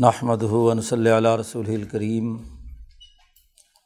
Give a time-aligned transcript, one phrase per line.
[0.00, 2.36] نحمد ہُون صلی علیہ رسول الکریم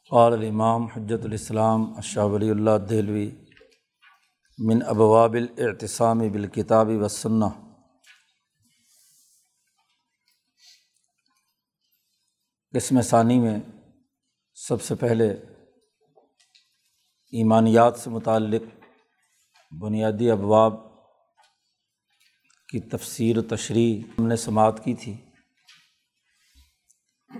[0.09, 3.31] قال الامام حجت الاسلام اشہ ولی اللہ دہلوی،
[4.57, 7.45] من ابواب الاعتصام بالکتاب وسنہ
[12.73, 13.59] قسم ثانی میں
[14.53, 15.31] سب سے پہلے
[17.31, 18.61] ایمانیات سے متعلق
[19.81, 20.73] بنیادی ابواب
[22.69, 25.28] کی تفسیر و تشریح ہم نے سماعت کی تھی۔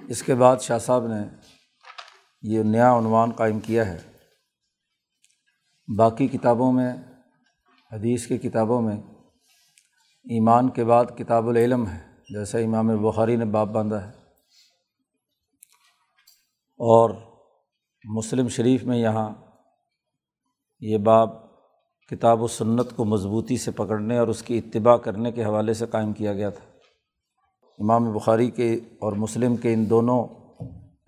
[0.07, 1.27] اس کے بعد شاہ صاحب نے
[2.41, 3.99] یہ نیا عنوان قائم کیا ہے۔
[5.97, 6.93] باقی کتابوں میں،
[7.91, 9.01] حدیث کی کتابوں میں
[10.23, 14.11] ایمان کے بعد کتاب العلم ہے، جیسا امام بخاری نے باب باندھا ہے۔
[16.77, 17.09] اور
[18.03, 19.29] مسلم شریف میں یہاں
[20.79, 21.29] یہ باب
[22.07, 25.85] کتاب و سنت کو مضبوطی سے پکڑنے اور اس کی اتباع کرنے کے حوالے سے
[25.85, 26.68] قائم کیا گیا تھا۔
[27.79, 30.25] امام بخاری کے اور مسلم کے ان دونوں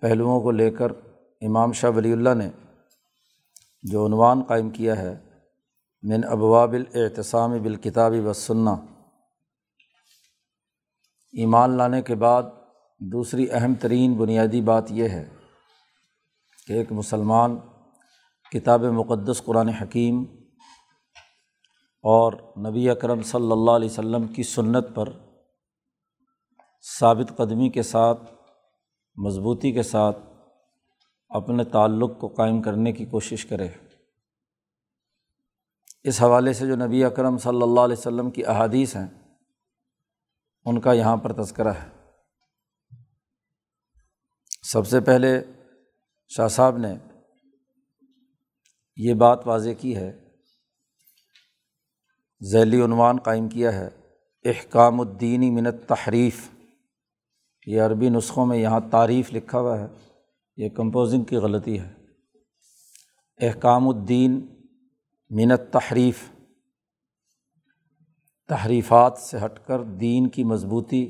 [0.00, 0.92] پہلوؤں کو لے کر
[1.42, 2.48] امام شاہ ولی اللہ نے
[3.82, 5.14] جو عنوان قائم کیا ہے،
[6.02, 8.74] من ابواب الاعتصام بالکتابی و سننا
[11.34, 12.42] ایمان لانے کے بعد
[13.00, 15.24] دوسری اہم ترین بنیادی بات یہ ہے
[16.66, 17.56] کہ ایک مسلمان
[18.52, 20.24] کتاب مقدس قرآن حکیم
[22.04, 25.08] اور نبی اکرم صلی اللہ علیہ وسلم کی سنت پر
[26.82, 28.20] ثابت قدمی کے ساتھ،
[29.16, 30.18] مضبوطی کے ساتھ
[31.28, 33.68] اپنے تعلق کو قائم کرنے کی کوشش کرے۔
[36.04, 39.06] اس حوالے سے جو نبی اکرم صلی اللہ علیہ وسلم کی احادیث ہیں،
[40.64, 41.88] ان کا یہاں پر تذکرہ ہے۔
[44.62, 45.44] سب سے پہلے
[46.28, 46.94] شاہ صاحب نے
[48.96, 50.12] یہ بات واضح کی ہے،
[52.52, 53.88] ذیلی عنوان قائم کیا ہے،
[54.44, 56.51] احکام الدینی منت تحریف
[57.66, 59.86] یہ عربی نسخوں میں یہاں تعریف لکھا ہوا ہے،
[60.56, 61.92] یہ کمپوزنگ کی غلطی ہے۔
[63.40, 64.46] احکام الدین
[65.30, 66.30] منت تحریف
[68.48, 71.04] تحریفات سے ہٹ کر دین کی مضبوطی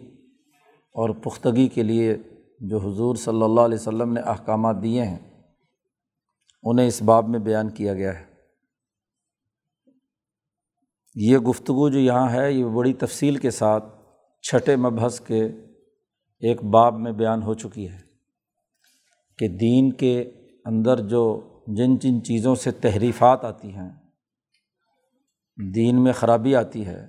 [0.95, 2.17] اور پختگی کے لیے
[2.61, 5.19] جو حضور صلی اللہ علیہ وسلم نے احکامات دیے ہیں،
[6.63, 8.25] انہیں اس باب میں بیان کیا گیا ہے۔
[11.15, 13.85] یہ گفتگو جو یہاں ہے، یہ بڑی تفصیل کے ساتھ
[14.43, 15.49] چھٹے مبحث کے
[16.43, 18.01] ایک باب میں بیان ہو چکی ہے
[19.39, 20.19] کہ دین کے
[20.67, 21.25] اندر جو
[21.69, 23.91] جن جن چیزوں سے تحریفات آتی ہیں،
[25.59, 27.05] دین میں خرابی آتی ہے،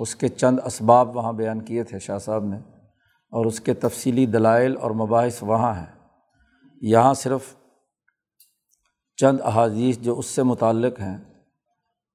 [0.00, 2.56] اس کے چند اسباب وہاں بیان کیے تھے شاہ صاحب نے،
[3.32, 5.92] اور اس کے تفصیلی دلائل اور مباحث وہاں ہیں۔
[6.82, 7.54] یہاں صرف
[9.18, 11.16] چند احادیث جو اس سے متعلق ہیں،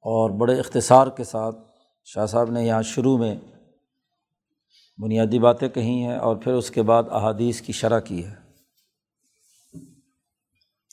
[0.06, 1.58] اور بڑے اختصار کے ساتھ
[2.08, 3.36] شاہ صاحب نے یہاں شروع میں
[5.00, 8.34] بنیادی باتیں کہی ہیں اور پھر اس کے بعد احادیث کی شرح کی ہے۔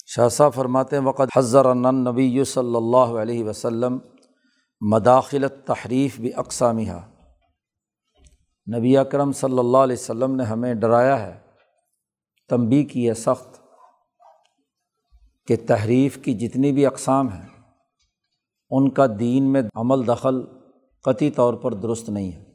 [0.06, 3.99] شاہ صاحب فرماتے وقت حضر نبی صلی اللہ علیہ وسلم
[4.81, 6.93] مداخلت تحریف بھی اقسامیہ
[8.66, 11.34] نبی اکرم صلی اللہ علیہ وسلم نے ہمیں ڈرایا ہے
[12.50, 13.59] تنبی کی ہے سخت،
[15.49, 17.47] کہ تحریف کی جتنی بھی اقسام ہیں،
[18.71, 20.45] ان کا دین میں عمل دخل
[21.05, 22.46] قطعی طور پر درست نہیں ہے۔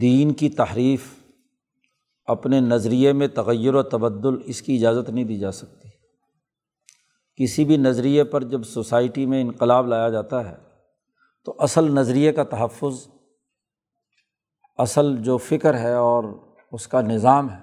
[0.00, 1.14] دین کی تحریف
[2.24, 5.88] اپنے نظریے میں تغیر و تبدل اس کی اجازت نہیں دی جا سکتی۔
[7.36, 10.56] کسی بھی نظریے پر جب سوسائٹی میں انقلاب لایا جاتا ہے،
[11.44, 13.08] تو اصل نظریے کا تحفظ،
[14.78, 16.24] اصل جو فکر ہے اور
[16.72, 17.60] اس کا نظام ہے،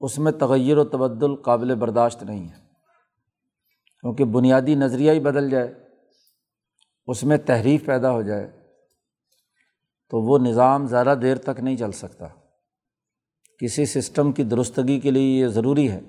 [0.00, 2.58] اس میں تغیر و تبدل قابل برداشت نہیں ہے۔
[4.00, 5.74] کیونکہ بنیادی نظریہ ہی بدل جائے،
[7.06, 8.61] اس میں تحریف پیدا ہو جائے
[10.12, 12.26] تو وہ نظام زیادہ دیر تک نہیں چل سکتا۔
[13.58, 16.00] کسی سسٹم کی درستگی کے لیے یہ ضروری ہے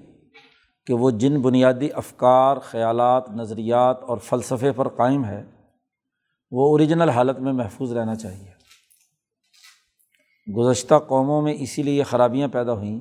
[0.86, 5.44] کہ وہ جن بنیادی افکار، خیالات، نظریات اور فلسفے پر قائم ہے،
[6.52, 8.52] وہ اوریجنل حالت میں محفوظ رہنا چاہیے۔
[10.54, 13.00] گزشتہ قوموں میں اسی لیے خرابیاں پیدا ہوئیں۔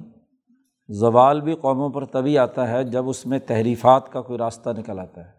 [0.89, 4.99] زوال بھی قوموں پر تبھی آتا ہے جب اس میں تحریفات کا کوئی راستہ نکل
[4.99, 5.33] آتا ہے۔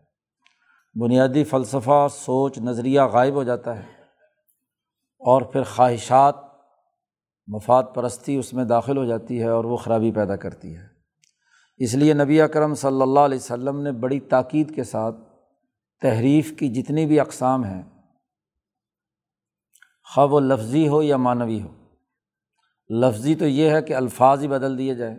[1.00, 4.02] بنیادی فلسفہ، سوچ، نظریہ غائب ہو جاتا ہے۔
[5.25, 6.35] اور پھر خواہشات
[7.47, 10.87] مفاد پرستی اس میں داخل ہو جاتی ہے اور وہ خرابی پیدا کرتی ہے۔
[11.77, 15.15] اس لیے نبی اکرم صلی اللہ علیہ وسلم نے بڑی تاکید کے ساتھ
[16.01, 17.83] تحریف کی جتنی بھی اقسام ہیں،
[20.15, 21.71] خواہ و لفظی ہو یا معنوی ہو۔
[22.89, 25.15] لفظی تو یہ ہے کہ الفاظ ہی بدل دیے جائیں،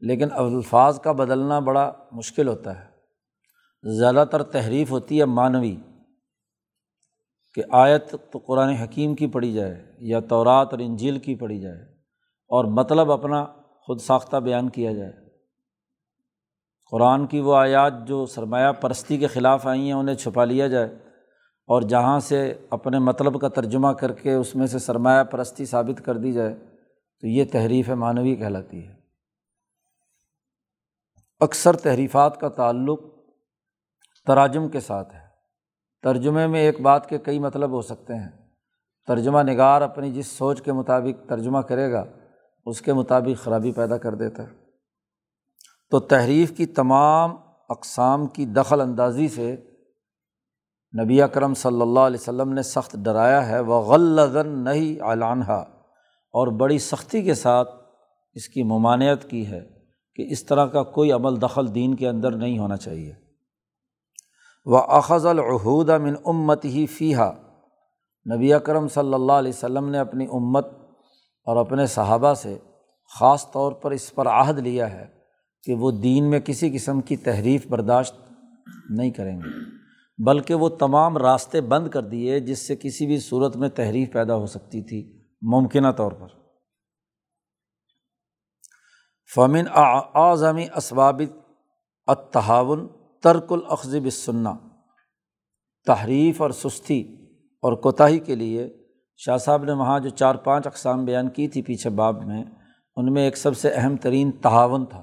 [0.00, 2.90] لیکن الفاظ کا بدلنا بڑا مشکل ہوتا ہے۔
[3.98, 5.76] زیادہ تر تحریف ہوتی ہے معنوی۔
[7.54, 11.82] کہ آیت تو قرآن حکیم کی پڑھی جائے یا تورات اور انجیل کی پڑھی جائے
[12.48, 13.44] اور مطلب اپنا
[13.86, 15.12] خود ساختہ بیان کیا جائے۔
[16.90, 20.86] قرآن کی وہ آیات جو سرمایہ پرستی کے خلاف آئی ہیں، انہیں چھپا لیا جائے
[21.66, 26.04] اور جہاں سے اپنے مطلب کا ترجمہ کر کے اس میں سے سرمایہ پرستی ثابت
[26.04, 26.54] کر دی جائے،
[27.20, 28.92] تو یہ تحریف معنوی کہلاتی ہے۔
[31.40, 33.00] اکثر تحریفات کا تعلق
[34.26, 35.19] تراجم کے ساتھ ہے۔
[36.02, 38.28] ترجمے میں ایک بات کے کئی مطلب ہو سکتے ہیں۔
[39.06, 42.04] ترجمہ نگار اپنی جس سوچ کے مطابق ترجمہ کرے گا،
[42.66, 44.60] اس کے مطابق خرابی پیدا کر دیتا ہے۔
[45.90, 47.36] تو تحریف کی تمام
[47.68, 49.56] اقسام کی دخل اندازی سے
[51.04, 56.46] نبی اکرم صلی اللہ علیہ وسلم نے سخت ڈرایا ہے وہ غلزن نہیں اعلانہ اور
[56.46, 57.70] بڑی سختی کے ساتھ
[58.32, 59.60] اس کی ممانعت کی ہے
[60.14, 63.12] کہ اس طرح کا کوئی عمل دخل دین کے اندر نہیں ہونا چاہیے۔
[64.66, 67.30] وہ اخذ العہود من امت ہی فیحہ
[68.34, 70.66] نبی اکرم صلی اللہ علیہ وسلم نے اپنی امت
[71.46, 72.58] اور اپنے صحابہ سے
[73.18, 75.06] خاص طور پر اس پر عہد لیا ہے
[75.62, 78.14] کہ وہ دین میں کسی قسم کی تحریف برداشت
[78.90, 79.50] نہیں کریں گے،
[80.18, 84.36] بلکہ وہ تمام راستے بند کر دیے جس سے کسی بھی صورت میں تحریف پیدا
[84.36, 86.28] ہو سکتی تھی ممکنہ طور پر۔
[89.34, 91.22] فمن اعظمی اسباب
[92.06, 92.88] اتحاون
[93.22, 94.56] ترک الاخذب سننا
[95.86, 97.16] تحریف اور سستی
[97.62, 98.76] اور کوتاہی کے لیے
[99.16, 102.44] شاہ صاحب نے وہاں جو چار پانچ اقسام بیان کی تھی پیچھے باب میں،
[102.96, 105.02] ان میں ایک سب سے اہم ترین تعاون تھا۔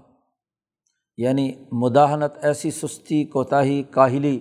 [1.17, 4.39] یعنی مداحنت ایسی سستی، کوتاہی، کاہلی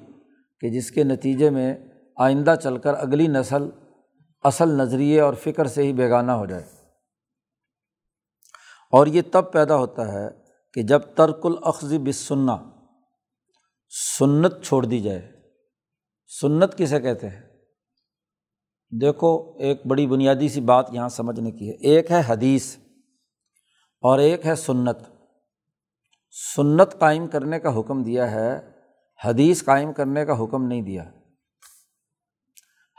[0.61, 1.75] کہ جس کے نتیجے میں
[2.17, 3.63] آئندہ چل کر اگلی نسل
[4.43, 6.63] اصل نظریے اور فکر سے ہی بیگانہ ہو جائے۔
[8.93, 10.29] اور یہ تب پیدا ہوتا ہے
[10.73, 12.76] کہ جب ترک الاخذ بس سننا
[13.89, 15.33] سنت چھوڑ دی جائے۔
[16.41, 17.43] سنت کسے کہتے ہیں؟
[19.01, 22.77] دیکھو، ایک بڑی بنیادی سی بات یہاں سمجھنے کی ہے۔ ایک ہے حدیث
[24.01, 24.99] اور ایک ہے سنت۔
[26.57, 28.71] سنت قائم کرنے کا حکم دیا ہے،
[29.25, 31.11] حدیث قائم کرنے کا حکم نہیں دیا۔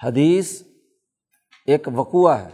[0.03, 0.63] حدیث
[1.65, 2.49] ایک وقوع ہے،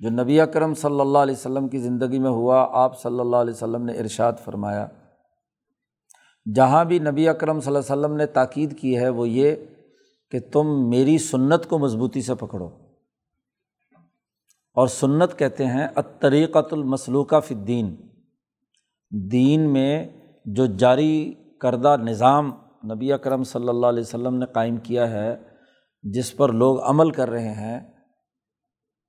[0.00, 3.54] جو نبی اکرم صلی اللہ علیہ وسلم کی زندگی میں ہوا۔ آپ صلی اللہ علیہ
[3.54, 4.88] وسلم نے ارشاد فرمایا
[6.54, 9.56] جہاں بھی نبی اکرم صلی اللہ علیہ وسلم نے تاکید کی ہے وہ یہ
[10.30, 12.68] کہ تم میری سنت کو مضبوطی سے پکڑو۔
[14.74, 17.96] اور سنت کہتے ہیں اطریقۃ المسلوقہ فدین
[19.32, 20.08] دین میں
[20.44, 22.52] جو جاری کردہ نظام
[22.92, 25.36] نبی اکرم صلی اللہ علیہ وسلم نے قائم کیا ہے،
[26.02, 27.80] جس پر لوگ عمل کر رہے ہیں،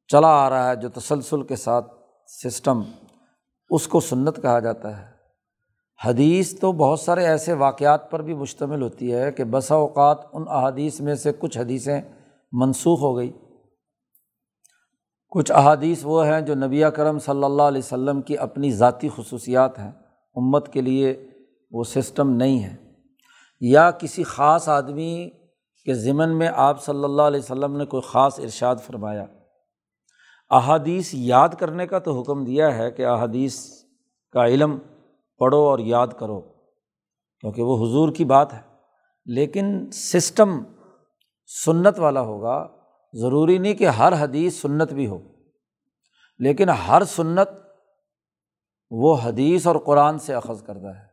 [0.08, 1.94] چلا آ رہا ہے جو تسلسل کے ساتھ
[2.28, 2.82] سسٹم،
[3.70, 5.17] اس کو سنت کہا جاتا ہے۔
[6.06, 10.44] حدیث تو بہت سارے ایسے واقعات پر بھی مشتمل ہوتی ہے کہ بسا اوقات ان
[10.48, 12.02] احادیث میں سے کچھ حدیثیں
[12.52, 13.32] منسوخ ہو گئی۔
[15.30, 19.80] کچھ احادیث وہ ہیں جو نبی کرم صلی اللہ علیہ وسلم کی اپنی ذاتی خصوصیات
[19.80, 19.92] ہیں۔
[20.36, 21.30] امت کے لیے
[21.72, 22.76] وہ سسٹم نہیں ہے۔
[23.60, 25.30] یا کسی خاص آدمی
[25.86, 29.26] کے ضمن میں آپ صلی اللہ علیہ وسلم نے کوئی خاص ارشاد فرمایا۔
[30.50, 33.70] احادیث یاد کرنے کا تو حکم دیا ہے کہ احادیث
[34.32, 34.78] کا علم
[35.38, 36.42] پڑھو اور یاد کرو،
[37.40, 38.60] کیونکہ وہ حضور کی بات ہے۔
[39.26, 40.64] لیکن سسٹم
[41.66, 42.68] سنت والا ہوگا،
[43.14, 45.20] ضروری نہیں کہ ہر حدیث سنت بھی ہو،
[46.40, 47.50] لیکن ہر سنت
[48.92, 51.08] وہ حدیث اور قرآن سے اخذ کردہ ہے۔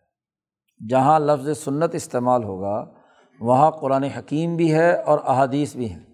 [0.89, 2.85] جہاں لفظ سنت استعمال ہوگا،
[3.41, 6.05] وہاں قرآن حکیم بھی ہے اور احادیث بھی ہیں۔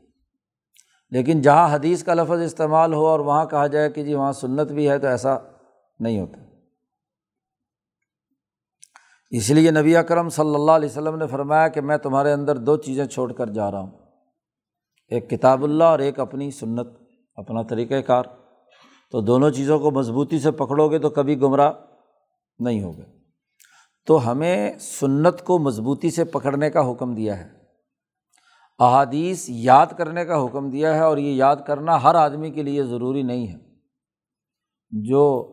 [1.10, 4.72] لیکن جہاں حدیث کا لفظ استعمال ہو اور وہاں کہا جائے کہ جی وہاں سنت
[4.72, 5.36] بھی ہے تو ایسا
[6.00, 6.49] نہیں ہوتا۔
[9.30, 12.76] اس لیے نبی اکرم صلی اللہ علیہ وسلم نے فرمایا کہ میں تمہارے اندر دو
[12.76, 13.90] چیزیں چھوڑ کر جا رہا ہوں۔
[15.08, 16.88] ایک کتاب اللہ اور ایک اپنی سنت،
[17.34, 18.24] اپنا طریقۂ کار۔
[19.10, 21.72] تو دونوں چیزوں کو مضبوطی سے پکڑو گے تو کبھی گمراہ
[22.58, 23.02] نہیں ہوگے۔
[24.06, 27.48] تو ہمیں سنت کو مضبوطی سے پکڑنے کا حکم دیا ہے۔
[28.78, 32.82] احادیث یاد کرنے کا حکم دیا ہے اور یہ یاد کرنا ہر آدمی کے لیے
[32.82, 33.58] ضروری نہیں ہے۔
[34.90, 35.52] جو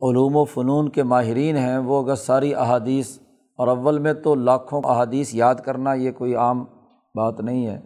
[0.00, 3.18] علوم و فنون کے ماہرین ہیں، وہ اگر ساری احادیث،
[3.56, 6.64] اور اول میں تو لاکھوں احادیث یاد کرنا یہ کوئی عام
[7.14, 7.76] بات نہیں ہے۔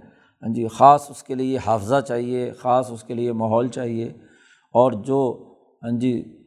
[0.43, 4.07] ہاں جی خاص اس کے لیے حافظہ چاہیے، خاص اس کے لیے ماحول چاہیے۔
[4.73, 5.53] اور جو
[5.83, 6.39] ہاں جی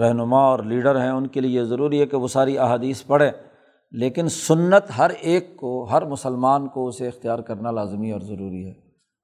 [0.00, 3.30] رہنما اور لیڈر ہیں، ان کے لیے یہ ضروری ہے کہ وہ ساری احادیث پڑھیں۔
[3.90, 8.72] لیکن سنت ہر ایک کو، ہر مسلمان کو اسے اختیار کرنا لازمی اور ضروری ہے۔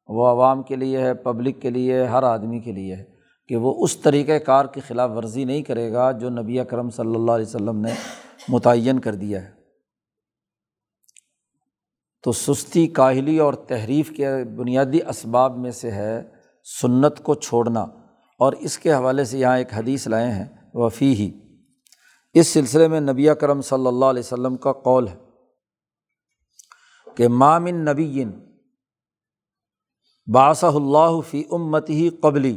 [0.07, 3.14] وہ عوام کے لیے ہے، پبلک کے لیے ہر آدمی کے لیے ہے۔
[3.49, 7.15] کہ وہ اس طریقۂ کار کی خلاف ورزی نہیں کرے گا جو نبی اکرم صلی
[7.15, 7.91] اللہ علیہ وسلم نے
[8.49, 9.51] متعین کر دیا ہے۔
[12.23, 16.23] تو سستی، کاہلی اور تحریف کے بنیادی اسباب میں سے ہے
[16.83, 17.87] سنت کو چھوڑنا۔
[18.39, 21.33] اور اس کے حوالے سے یہاں ایک حدیث لائے ہیں وفی ہی
[22.35, 25.17] اس سلسلے میں نبی کرم صلی اللہ علیہ وسلم کا قول ہے
[27.15, 28.25] کہ مامن نبی
[30.33, 32.57] باسہ اللہ فی امت ہی قبلی۔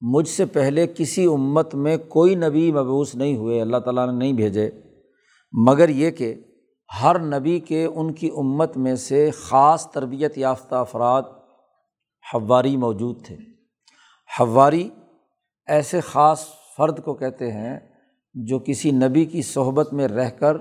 [0.00, 4.32] مجھ سے پہلے کسی امت میں کوئی نبی مبوس نہیں ہوئے، اللہ تعالیٰ نے نہیں
[4.32, 4.70] بھیجے۔
[5.52, 6.34] مگر یہ کہ
[7.02, 11.22] ہر نبی کے ان کی امت میں سے خاص تربیت یافتہ افراد
[12.34, 13.36] حواری موجود تھے۔
[14.40, 14.88] حواری
[15.66, 17.78] ایسے خاص فرد کو کہتے ہیں
[18.34, 20.56] جو کسی نبی کی صحبت میں رہ کر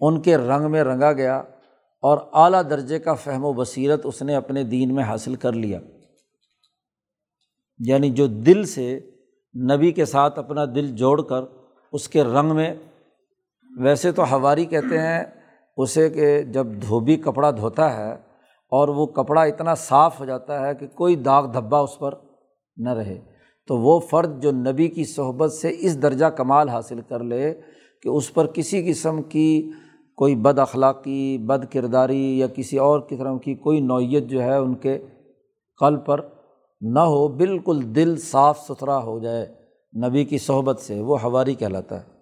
[0.00, 1.36] ان کے رنگ میں رنگا گیا
[2.02, 5.80] اور اعلیٰ درجے کا فہم و بصیرت اس نے اپنے دین میں حاصل کر لیا۔
[7.80, 8.98] یعنی جو دل سے
[9.54, 11.44] نبی کے ساتھ اپنا دل جوڑ کر
[11.92, 12.74] اس کے رنگ میں،
[13.70, 15.22] ویسے تو ہواری کہتے ہیں
[15.78, 18.12] اسے کہ جب دھوبی کپڑا دھوتا ہے
[18.72, 22.14] اور وہ کپڑا اتنا صاف ہو جاتا ہے کہ کوئی داغ دھبا اس پر
[22.76, 23.18] نہ رہے،
[23.68, 27.52] تو وہ فرد جو نبی کی صحبت سے اس درجہ کمال حاصل کر لے
[28.04, 29.70] کہ اس پر کسی قسم کی
[30.18, 34.74] کوئی بد اخلاقی، بد کرداری یا کسی اور قسم کی کوئی نوعیت جو ہے ان
[34.74, 34.98] کے
[35.80, 36.20] قلب پر
[36.92, 39.54] نہ ہو، بالکل دل صاف ستھرا ہو جائے
[40.08, 42.14] نبی کی صحبت سے، وہ ہواری کہلاتا ہے۔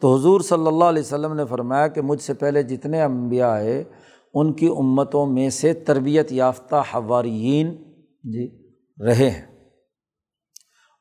[0.00, 3.84] تو حضور صلی اللہ علیہ وسلم نے فرمایا کہ مجھ سے پہلے جتنے انبیاء آئے،
[4.34, 7.76] ان کی امتوں میں سے تربیت یافتہ حواریین
[8.24, 8.72] جی
[9.04, 9.68] رہے ہیں۔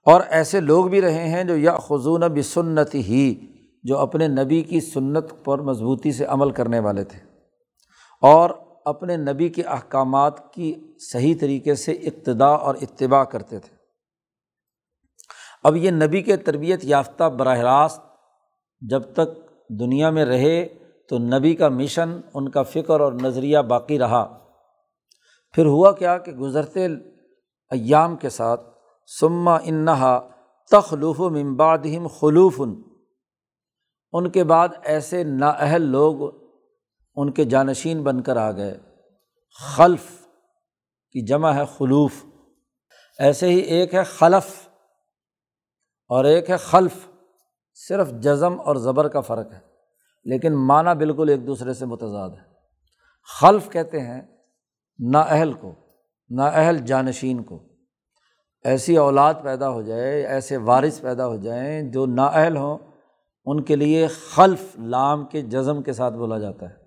[0.06, 3.36] اور ایسے لوگ بھی رہے ہیں جو یا خزون بسنت ہی،
[3.84, 7.20] جو اپنے نبی کی سنت پر مضبوطی سے عمل کرنے والے تھے۔
[8.22, 8.50] اور
[8.86, 13.76] اپنے نبی کے احکامات کی صحیح طریقے سے ابتدا اور اتباع کرتے تھے۔
[15.64, 18.02] اب یہ نبی کے تربیت یافتہ براہ راست
[18.90, 19.50] جب تک
[19.80, 20.66] دنیا میں رہے
[21.10, 24.40] تو نبی کا مشن، ان کا فکر اور نظریہ باقی رہا۔
[25.52, 26.86] پھر ہوا کیا کہ گزرتے
[27.72, 28.62] ایام کے ساتھ
[29.20, 30.28] سما انہا
[30.72, 32.82] تخلوف و ممبادہم خلوفن
[34.14, 36.43] ان کے بعد ایسے نااہل لوگ
[37.16, 38.78] ان کے جانشین بن کر آ گئے۔
[39.76, 40.28] خلف
[41.12, 42.14] کی جمع ہے خلوف۔
[43.20, 44.68] ایسے ہی ایک ہے خلف
[46.08, 47.08] اور ایک ہے خلف۔
[47.74, 49.60] صرف جزم اور زبر کا فرق ہے،
[50.24, 52.44] لیکن معنی بالکل ایک دوسرے سے متضاد ہے۔
[53.40, 54.22] خلف کہتے ہیں
[55.00, 55.74] نااہل کو
[56.30, 57.64] نااہل جانشین کو۔
[58.64, 62.78] ایسی اولاد پیدا ہو جائے، ایسے وارث پیدا ہو جائیں جو نااہل ہوں،
[63.46, 66.83] ان کے لیے خلف لام کے جزم کے ساتھ بولا جاتا ہے۔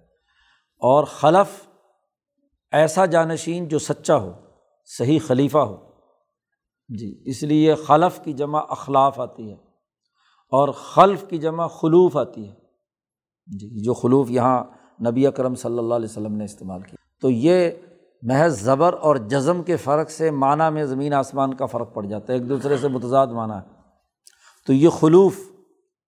[0.78, 1.66] اور خلف
[2.73, 4.33] ایسا جانشین جو سچا ہو،
[4.99, 5.76] صحیح خلیفہ ہو۔
[6.88, 9.54] جی اس لیے خلف کی جمع اخلاف آتی ہے
[10.50, 12.54] اور خلف کی جمع خلوف آتی ہے۔
[13.47, 14.64] جی جو خلوف یہاں
[15.11, 17.71] نبی اکرم صلی اللہ علیہ وسلم نے استعمال کیا۔ تو یہ
[18.23, 22.33] محض زبر اور جزم کے فرق سے معنیٰ میں زمین آسمان کا فرق پڑ جاتا
[22.33, 23.76] ہے، ایک دوسرے سے متضاد معنی ہے۔
[24.66, 25.37] تو یہ خلوف،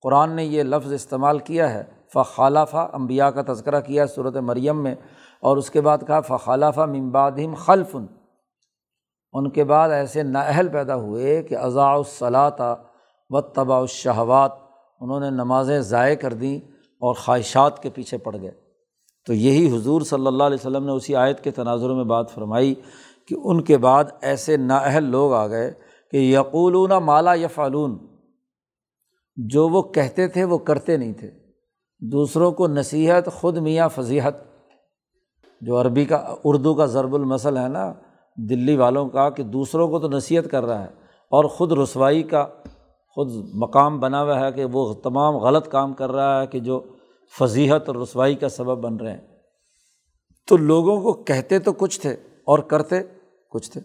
[0.03, 4.95] قرآن نے یہ لفظ استعمال کیا ہے فخالافہ امبیا کا تذکرہ کیا صورت مریم میں،
[5.41, 8.07] اور اس کے بعد کہا فخالافہ ممبادم خلفن۔
[9.35, 12.61] ان کے بعد ایسے نااہل پیدا ہوئے کہ اضاء الصلاۃ
[13.31, 14.53] و طباء الشہوات۔
[15.00, 16.57] انہوں نے نمازیں ضائع کر دیں
[17.03, 18.50] اور خواہشات کے پیچھے پڑ گئے۔
[19.27, 22.75] تو یہی حضور صلی اللہ علیہ وسلم نے اسی آیت کے تناظر میں بات فرمائی
[23.27, 25.73] کہ ان کے بعد ایسے نااہل لوگ آ گئے
[26.12, 27.99] کہ یقولون مالا یا فالون
[29.37, 31.31] جو وہ کہتے تھے وہ کرتے نہیں تھے۔
[32.00, 34.35] دوسروں کو نصیحت، خود میاں فضیحت۔
[35.61, 37.93] جو عربی کا، اردو کا ضرب المثل ہے نا،
[38.37, 40.88] دلی والوں کا کہ دوسروں کو تو نصیحت کر رہا ہے،
[41.31, 42.47] اور خود رسوائی کا
[43.14, 46.81] خود مقام بنا ہوا ہے کہ وہ تمام غلط کام کر رہا ہے کہ جو
[47.38, 49.21] فضیحت اور رسوائی کا سبب بن رہے ہیں۔
[50.47, 52.12] تو لوگوں کو کہتے تو کچھ تھے
[52.47, 52.97] اور کرتے
[53.50, 53.81] کچھ تھے۔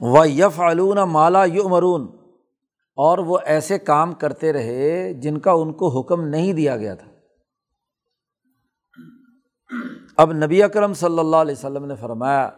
[0.00, 2.17] و یف علون مالا یو مرون
[2.98, 7.10] اور وہ ایسے کام کرتے رہے جن کا ان کو حکم نہیں دیا گیا تھا۔
[10.16, 12.50] اب نبی اکرم صلی اللہ علیہ وسلم نے فرمایا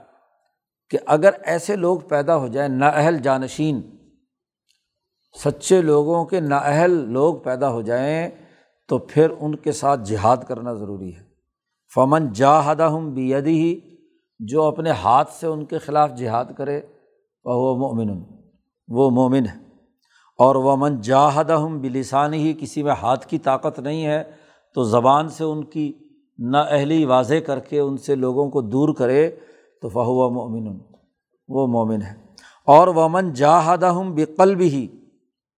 [0.91, 3.83] کہ اگر ایسے لوگ پیدا ہو جائیں، نااہل جانشین،
[5.45, 8.31] سچے لوگوں کے نااہل لوگ پیدا ہو جائیں،
[8.89, 11.23] تو پھر ان کے ساتھ جہاد کرنا ضروری ہے۔
[11.95, 13.81] فمن جاہدہ ہم بیدی ہی
[14.39, 16.81] جو اپنے ہاتھ سے ان کے خلاف جہاد کرے
[17.45, 18.23] وہ مومن
[18.89, 19.60] وہ مومن ہے۔
[20.41, 24.23] اور وہ من جاہد ہم بلسان ہی کسی میں ہاتھ کی طاقت نہیں ہے،
[24.75, 25.93] تو زبان سے ان کی
[26.39, 29.31] نا اہلی واضح کر کے ان سے لوگوں کو دور کرے،
[29.83, 30.79] تو فہو مومن
[31.49, 32.15] وہ مومن ہے۔
[32.67, 34.87] اور وہ من جاہد ہم بقلب ہی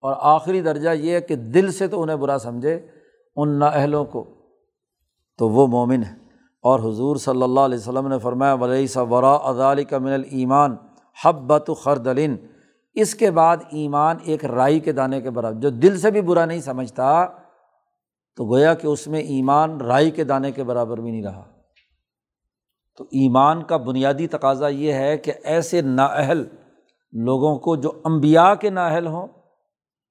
[0.00, 2.86] اور آخری درجہ یہ ہے کہ دل سے تو انہیں برا سمجھے،
[3.36, 4.24] ان نا اہلوں کو،
[5.38, 6.22] تو وہ مومن ہے۔
[6.62, 10.76] اور حضور صلی اللہ علیہ وسلم نے فرمایا ولی سا ورا ادالی کا من المان
[11.24, 12.36] حبت خردلن
[12.94, 16.44] اس کے بعد ایمان ایک رائی کے دانے کے برابر، جو دل سے بھی برا
[16.44, 17.26] نہیں سمجھتا،
[18.36, 21.44] تو گویا کہ اس میں ایمان رائی کے دانے کے برابر بھی نہیں رہا۔
[22.98, 26.44] تو ایمان کا بنیادی تقاضا یہ ہے کہ ایسے نااہل
[27.12, 29.26] لوگوں کو جو امبیا کے نااہل ہوں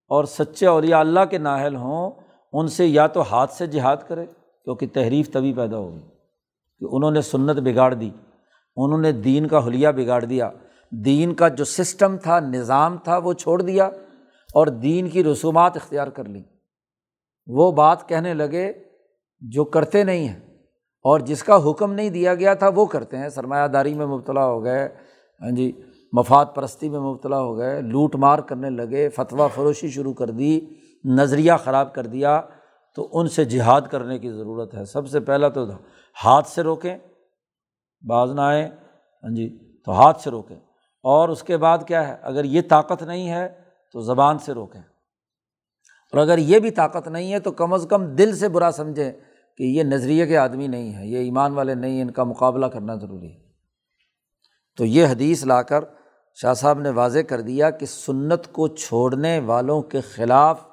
[0.09, 2.11] اور سچے اولیاء اللہ کے نااہل ہوں،
[2.53, 6.01] ان سے یا تو ہاتھ سے جہاد کرے، کیونکہ تحریف تبھی پیدا ہوگی
[6.79, 8.09] کہ انہوں نے سنت بگاڑ دی،
[8.75, 10.49] انہوں نے دین کا حلیہ بگاڑ دیا
[10.91, 13.85] دین کا جو سسٹم تھا، نظام تھا، وہ چھوڑ دیا
[14.55, 16.43] اور دین کی رسومات اختیار کر لی
[17.47, 18.71] وہ بات کہنے لگے،
[19.41, 20.39] جو کرتے نہیں ہیں
[21.05, 24.45] اور جس کا حکم نہیں دیا گیا تھا، وہ کرتے ہیں۔ سرمایہ داری میں مبتلا
[24.45, 24.87] ہو گئے
[25.41, 25.71] ہاں جی
[26.13, 30.59] مفاد پرستی میں مبتلا ہو گئے، لوٹ مار کرنے لگے، فتویٰ فروشی شروع کر دی،
[31.05, 32.41] نظریہ خراب کر دیا۔
[32.95, 35.65] تو ان سے جہاد کرنے کی ضرورت ہے۔ سب سے پہلا تو
[36.25, 36.97] ہاتھ سے روکیں،
[38.07, 38.69] باز نہ آئیں
[39.23, 40.59] ہاں جی تو ہاتھ سے روکیں۔
[41.03, 43.49] اور اس کے بعد کیا ہے؟ اگر یہ طاقت نہیں ہے
[43.91, 44.81] تو زبان سے روکیں۔
[46.11, 49.11] اور اگر یہ بھی طاقت نہیں ہے تو کم از کم دل سے برا سمجھیں
[49.57, 52.65] کہ یہ نظریے کے آدمی نہیں ہے یہ ایمان والے نہیں ہیں، ان کا مقابلہ
[52.65, 53.39] کرنا ضروری ہے۔
[54.77, 55.83] تو یہ حدیث لا کر
[56.33, 60.65] شاہ صاحب نے واضح کر دیا کہ سنت کو چھوڑنے والوں کے خلاف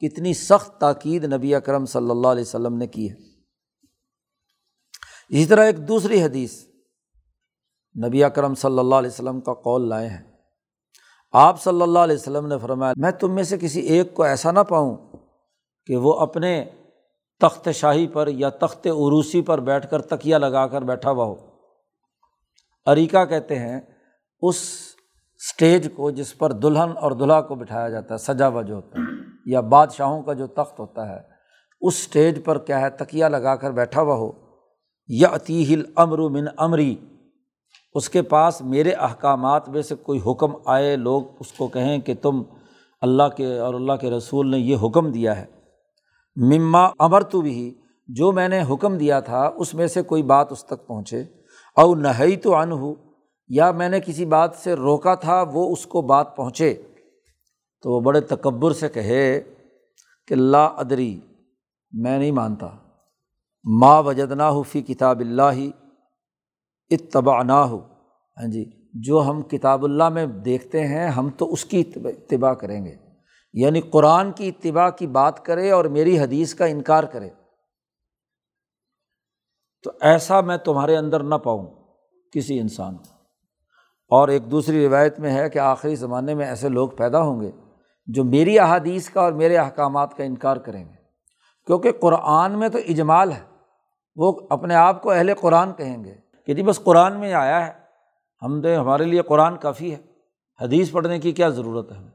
[0.00, 3.14] کتنی سخت تاکید نبی اکرم صلی اللہ علیہ وسلم نے کی ہے۔
[5.28, 6.66] اسی طرح ایک دوسری حدیث
[7.96, 10.32] نبی اکرم صلی اللہ علیہ وسلم کا قول لائے ہیں۔
[11.32, 14.50] آپ صلی اللہ علیہ وسلم نے فرمایا، میں تم میں سے کسی ایک کو ایسا
[14.50, 14.96] نہ پاؤں
[15.86, 16.64] کہ وہ اپنے
[17.40, 21.34] تخت شاہی پر یا تخت عروسی پر بیٹھ کر تکیا لگا کر بیٹھا ہوا ہو۔
[22.86, 23.80] عریقہ کہتے ہیں،
[24.42, 24.56] اس
[25.36, 28.98] اسٹیج کو جس پر دلہن اور دلہا کو بٹھایا جاتا ہے سجا ہوا جو ہوتا
[28.98, 31.18] ہے، یا بادشاہوں کا جو تخت ہوتا ہے،
[31.80, 34.32] اس اسٹیج پر کیا ہے تکیا لگا کر بیٹھا ہوا ہو۔
[35.08, 36.96] یا عطیل امر من امری۔
[37.94, 42.14] اس کے پاس میرے احکامات میں سے کوئی حکم آئے، لوگ اس کو کہیں کہ
[42.22, 42.42] تم
[43.00, 45.44] اللہ کے اور اللہ کے رسول نے یہ حکم دیا ہے۔
[46.36, 47.74] مما امر تو بھی،
[48.08, 51.24] جو میں نے حکم دیا تھا، اس میں سے کوئی بات اس تک پہنچے۔
[51.76, 52.94] او نہئی تو ان ہو
[53.48, 56.74] یا میں نے کسی بات سے روکا تھا، وہ اس کو بات پہنچے۔
[57.82, 59.40] تو وہ بڑے تکبر سے کہے
[60.28, 61.20] کہ اللہ ادری،
[61.92, 62.68] میں نہیں مانتا۔
[63.64, 65.81] ماں وجد نہ ہو فی کتاب اللہ
[66.94, 67.78] اتبا نہ ہو
[68.40, 72.86] ہاں جی جو ہم کتاب اللہ میں دیکھتے ہیں، ہم تو اس کی اتباع کریں
[72.86, 72.96] گے۔
[73.52, 77.28] یعنی قرآن کی اتباع کی بات کرے اور میری حدیث کا انکار کرے۔
[79.82, 81.66] تو ایسا میں تمہارے اندر نہ پاؤں
[82.32, 83.14] کسی انسان کو۔
[84.08, 87.50] اور ایک دوسری روایت میں ہے کہ آخری زمانے میں ایسے لوگ پیدا ہوں گے
[88.06, 91.02] جو میری احادیث کا اور میرے احکامات کا انکار کریں گے۔
[91.66, 93.42] کیونکہ قرآن میں تو اجمال ہے۔
[94.16, 97.72] وہ اپنے آپ کو اہل قرآن کہیں گے۔ کہ جی بس قرآن میں آیا ہے،
[98.42, 99.96] ہم تو ہمارے لیے قرآن کافی ہے۔
[100.60, 102.10] حدیث پڑھنے کی کیا ضرورت ہے؟ ہمیں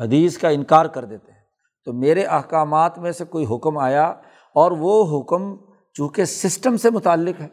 [0.00, 1.40] حدیث کا انکار کر دیتے ہیں۔
[1.84, 4.04] تو میرے احکامات میں سے کوئی حکم آیا
[4.54, 5.56] اور وہ حکم
[5.94, 7.48] چونکہ سسٹم سے متعلق ہے،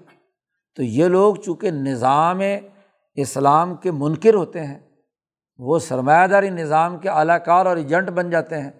[0.76, 2.41] تو یہ لوگ چونکہ نظام
[3.15, 4.80] اسلام کے منکر ہوتے ہیں،
[5.58, 8.72] وہ سرمایہ داری نظام کے اعلی کار اور ایجنٹ بن جاتے ہیں۔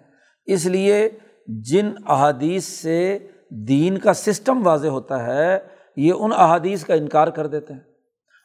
[0.46, 1.08] اس لیے
[1.46, 3.18] جن احادیث سے
[3.50, 5.58] دین کا سسٹم واضح ہوتا ہے
[5.98, 7.80] یہ ان احادیث کا انکار کر دیتے ہیں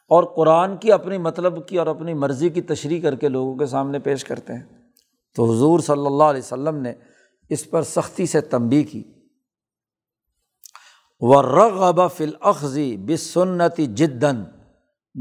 [0.08, 3.66] اور قرآن کی اپنی مطلب کی اور اپنی مرضی کی تشریح کر کے لوگوں کے
[3.66, 4.62] سامنے پیش کرتے ہیں۔
[5.36, 6.92] تو حضور صلی اللہ علیہ وسلم نے
[7.48, 9.04] اس پر سختی سے تنبی کی۔
[11.20, 14.44] و رغب فلاخذی بسنتی جدن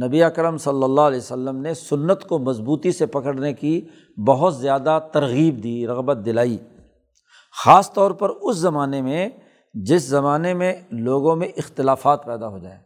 [0.05, 3.81] نبی اکرم صلی اللہ علیہ وسلم نے سنت کو مضبوطی سے پکڑنے کی
[4.27, 6.57] بہت زیادہ ترغیب دی، رغبت دلائی۔
[7.65, 9.29] خاص طور پر اس زمانے میں
[9.73, 12.79] جس زمانے میں لوگوں میں اختلافات پیدا ہو جائیں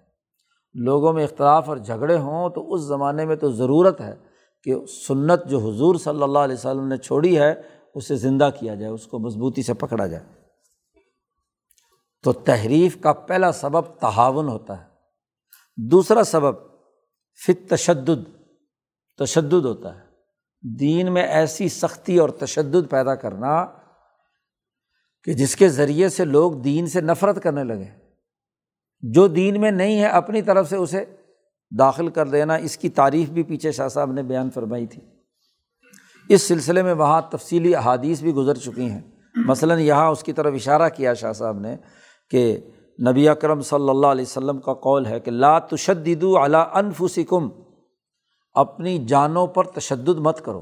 [0.73, 4.15] لوگوں میں اختلاف اور جھگڑے ہوں تو اس زمانے میں تو ضرورت ہے
[4.63, 7.61] کہ سنت جو حضور صلی اللہ علیہ وسلم نے چھوڑی ہے،
[7.95, 10.23] اسے زندہ کیا جائے، اس کو مضبوطی سے پکڑا جائے۔
[12.23, 14.85] تو تحریف کا پہلا سبب تعاون ہوتا ہے۔
[15.77, 16.55] دوسرا سبب
[17.47, 18.45] فت تشدد
[19.17, 20.05] تشدد ہوتا ہے۔
[20.79, 23.65] دین میں ایسی سختی اور تشدد پیدا کرنا
[25.23, 27.85] کہ جس کے ذریعے سے لوگ دین سے نفرت کرنے لگے،
[29.01, 31.05] جو دین میں نہیں ہے اپنی طرف سے اسے
[31.79, 35.01] داخل کر دینا، اس کی تعریف بھی پیچھے شاہ صاحب نے بیان فرمائی تھی۔
[36.29, 39.01] اس سلسلے میں وہاں تفصیلی احادیث بھی گزر چکی ہیں۔
[39.35, 41.75] مثلاً یہاں اس کی طرف اشارہ کیا شاہ صاحب نے
[42.29, 42.59] کہ
[43.09, 47.49] نبی اکرم صلی اللہ علیہ وسلم کا قول ہے کہ لا تشدد علی انفسکم،
[48.53, 50.61] اپنی جانوں پر تشدد مت کرو۔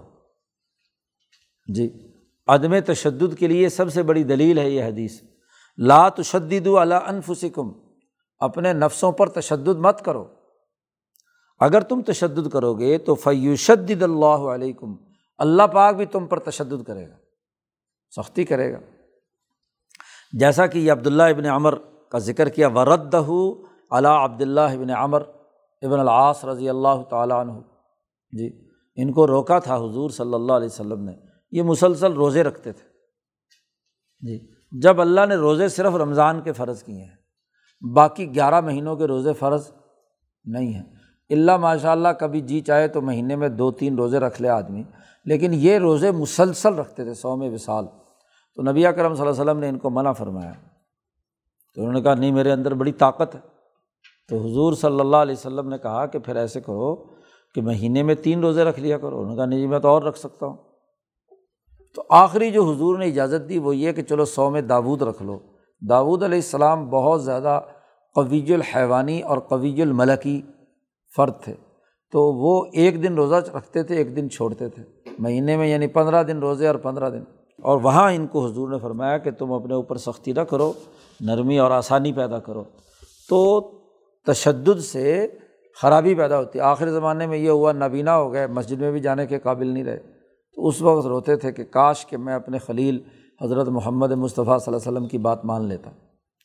[1.73, 2.14] جی۔
[2.47, 5.21] عدم تشدد کے لیے سب سے بڑی دلیل ہے یہ حدیث۔
[5.77, 7.71] لا تشدد علی انفسکم،
[8.41, 10.25] اپنے نفسوں پر تشدد مت کرو۔
[11.59, 14.95] اگر تم تشدد کرو گے تو فیوشد اللہ علیکم،
[15.37, 17.15] اللہ پاک بھی تم پر تشدد کرے گا،
[18.15, 18.79] سختی کرے گا۔
[20.31, 21.75] جیسا کہ یہ عبداللہ ابن عمر
[22.11, 23.15] کا ذکر کیا ورد
[23.91, 25.21] علاء عبداللہ ابن عمر
[25.81, 27.51] ابن العاص رضی اللہ تعالیٰ عنہ۔
[28.31, 28.49] جی
[28.95, 32.87] ان کو روکا تھا حضور صلی اللہ علیہ وسلم نے۔ یہ مسلسل روزے رکھتے تھے۔
[34.19, 34.47] جی۔
[34.81, 37.15] جب اللہ نے روزے صرف رمضان کے فرض کیے ہیں،
[37.93, 39.71] باقی گیارہ مہینوں کے روزے فرض
[40.45, 40.83] نہیں ہیں۔
[41.29, 44.83] اللہ ماشاء اللہ کبھی جی چاہے تو مہینے میں دو تین روزے رکھ لے آدمی،
[45.25, 47.85] لیکن یہ روزے مسلسل رکھتے تھے سو میں وصال۔
[48.55, 50.53] تو نبی کرم صلی اللہ علیہ وسلم نے ان کو منع فرمایا۔
[51.75, 53.39] تو انہوں نے کہا، نہیں، میرے اندر بڑی طاقت ہے۔
[54.29, 56.95] تو حضور صلی اللہ علیہ وسلم نے کہا کہ پھر ایسے کرو
[57.55, 59.87] کہ مہینے میں تین روزے رکھ لیا کرو۔ انہوں نے کہا، نہیں جی میں تو
[59.87, 60.57] اور رکھ سکتا ہوں۔
[61.95, 65.23] تو آخری جو حضور نے اجازت دی وہ یہ کہ چلو سو میں داود رکھ
[65.23, 65.39] لو۔
[65.89, 67.61] داود علیہ السلام بہت زیادہ
[68.15, 70.41] قویج الحیوانی اور قویج الملکی
[71.15, 71.53] فرد تھے۔
[72.11, 74.83] تو وہ ایک دن روزہ رکھتے تھے، ایک دن چھوڑتے تھے۔
[75.19, 77.23] مہینے میں یعنی پندرہ دن روزے اور پندرہ دن۔
[77.63, 80.73] اور وہاں ان کو حضور نے فرمایا کہ تم اپنے اوپر سختی نہ کرو،
[81.21, 82.63] نرمی اور آسانی پیدا کرو۔
[83.29, 83.61] تو
[84.25, 85.27] تشدد سے
[85.81, 88.99] خرابی پیدا ہوتی۔ ہے آخری زمانے میں یہ ہوا نبینا ہو گئے، مسجد میں بھی
[88.99, 90.14] جانے کے قابل نہیں رہے۔
[90.55, 92.99] تو اس وقت روتے تھے کہ کاش کہ میں اپنے خلیل
[93.41, 95.89] حضرت محمد مصطفیٰ صلی اللہ علیہ وسلم کی بات مان لیتا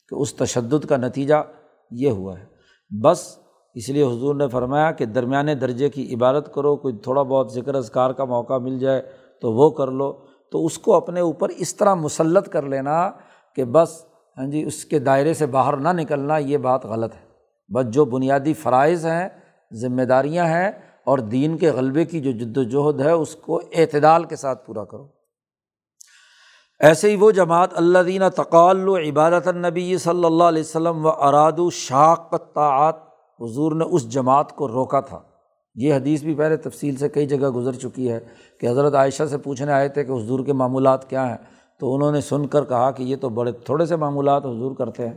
[0.09, 1.35] کہ اس تشدد کا نتیجہ
[1.91, 2.45] یہ ہوا ہے۔
[3.01, 3.39] بس
[3.73, 7.75] اس لیے حضور نے فرمایا کہ درمیانے درجے کی عبادت کرو، کوئی تھوڑا بہت ذکر
[7.75, 9.01] اذکار کا موقع مل جائے
[9.41, 10.13] تو وہ کر لو۔
[10.51, 13.11] تو اس کو اپنے اوپر اس طرح مسلط کر لینا
[13.55, 14.05] کہ بس
[14.37, 17.19] ہاں جی اس کے دائرے سے باہر نہ نکلنا یہ بات غلط ہے۔
[17.73, 19.29] بس جو بنیادی فرائض ہیں،
[19.73, 20.71] ذمہ داریاں ہیں
[21.05, 24.83] اور دین کے غلبے کی جو جد وجہد ہے، اس کو اعتدال کے ساتھ پورا
[24.83, 25.07] کرو۔
[26.79, 31.09] ایسے ہی وہ جماعت اللہ دینہ تقال و عبادت النبی صلی اللہ علیہ وسلم و
[31.09, 31.69] اراد و
[32.53, 32.95] طاعت
[33.39, 35.19] حضور نے اس جماعت کو روکا تھا۔
[35.75, 38.19] یہ حدیث بھی پہلے تفصیل سے کئی جگہ گزر چکی ہے
[38.59, 41.37] کہ حضرت عائشہ سے پوچھنے آئے تھے کہ حضور کے معمولات کیا ہیں،
[41.79, 45.07] تو انہوں نے سن کر کہا کہ یہ تو بڑے تھوڑے سے معمولات حضور کرتے
[45.07, 45.15] ہیں۔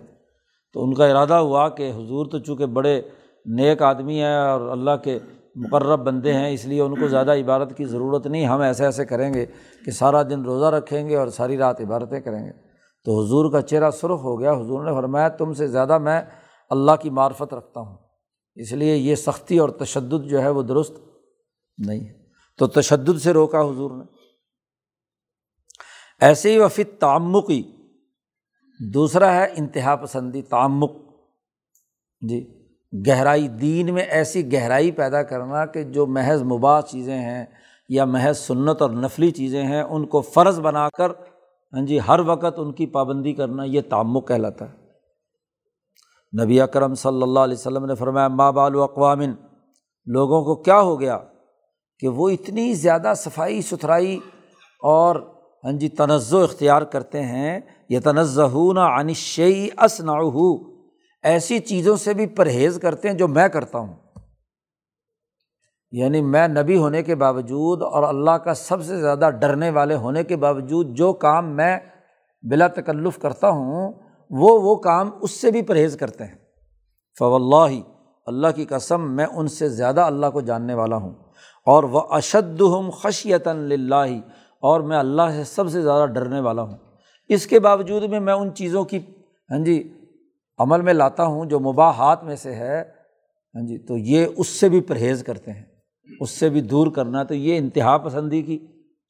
[0.73, 3.03] تو ان کا ارادہ ہوا کہ حضور تو چونکہ بڑے
[3.47, 5.19] نیک آدمی ہیں اور اللہ کے
[5.57, 9.05] مقرب بندے ہیں، اس لیے ان کو زیادہ عبادت کی ضرورت نہیں۔ ہم ایسے ایسے
[9.05, 9.47] کریں گے
[9.85, 12.53] کہ سارا دن روزہ رکھیں گے اور ساری رات عبادتیں کریں گے۔
[13.05, 16.23] تو حضور کا چہرہ سرخ ہو گیا۔ حضور نے فرمایا، تم سے زیادہ میں
[16.71, 17.99] اللہ کی معرفت رکھتا ہوں۔
[18.55, 20.93] اس لیے یہ سختی اور تشدد جو ہے وہ درست
[21.79, 22.25] نہیں ہے۔
[22.59, 24.05] تو تشدد سے روکا حضور نے۔
[26.21, 27.63] ایسے ہی وفی تعمقی
[28.95, 30.93] دوسرا ہے انتہا پسندی، تعمق۔
[32.21, 32.64] جی۔
[33.07, 37.47] گہرائی دین میں ایسی گہرائی پیدا کرنا کہ جو محض مباح چیزیں ہیں
[37.89, 41.11] یا محض سنت اور نفلی چیزیں ہیں، ان کو فرض بنا کر
[41.73, 44.75] ہاں جی ہر وقت ان کی پابندی کرنا یہ تعمق کہلاتا ہے۔
[46.45, 49.35] نبی اکرم صلی اللہ علیہ وسلم نے فرمایا ماں بال و اقوامن
[50.07, 51.19] لوگوں کو کیا ہو گیا
[51.99, 54.17] کہ وہ اتنی زیادہ صفائی ستھرائی
[54.83, 55.17] اور
[55.65, 60.01] ہاں جی تنزع اختیار کرتے ہیں یہ تنزہ نہ انشی اس
[61.25, 63.95] ایسی چیزوں سے بھی پرہیز کرتے ہیں جو میں کرتا ہوں۔
[65.91, 70.25] یعنی میں نبی ہونے کے باوجود اور اللہ کا سب سے زیادہ ڈرنے والے ہونے
[70.25, 71.79] کے باوجود جو کام میں
[72.43, 73.93] بلا تکلف کرتا ہوں،
[74.31, 76.35] وہ وہ کام اس سے بھی پرہیز کرتے ہیں۔
[77.19, 77.81] فو اللہ
[78.27, 81.15] اللہ کی قسم میں ان سے زیادہ اللہ کو جاننے والا ہوں۔
[81.67, 84.19] اور وہ اشد ہم خشیت اللہ
[84.61, 86.77] اور میں اللہ سے سب سے زیادہ ڈرنے والا ہوں۔
[87.29, 88.99] اس کے باوجود میں میں ان چیزوں کی
[89.51, 90.01] ہاں جی
[90.59, 92.81] عمل میں لاتا ہوں جو مباحات میں سے ہے
[93.55, 95.63] ہاں جی تو یہ اس سے بھی پرہیز کرتے ہیں،
[96.21, 98.59] اس سے بھی دور کرنا، تو یہ انتہا پسندی کی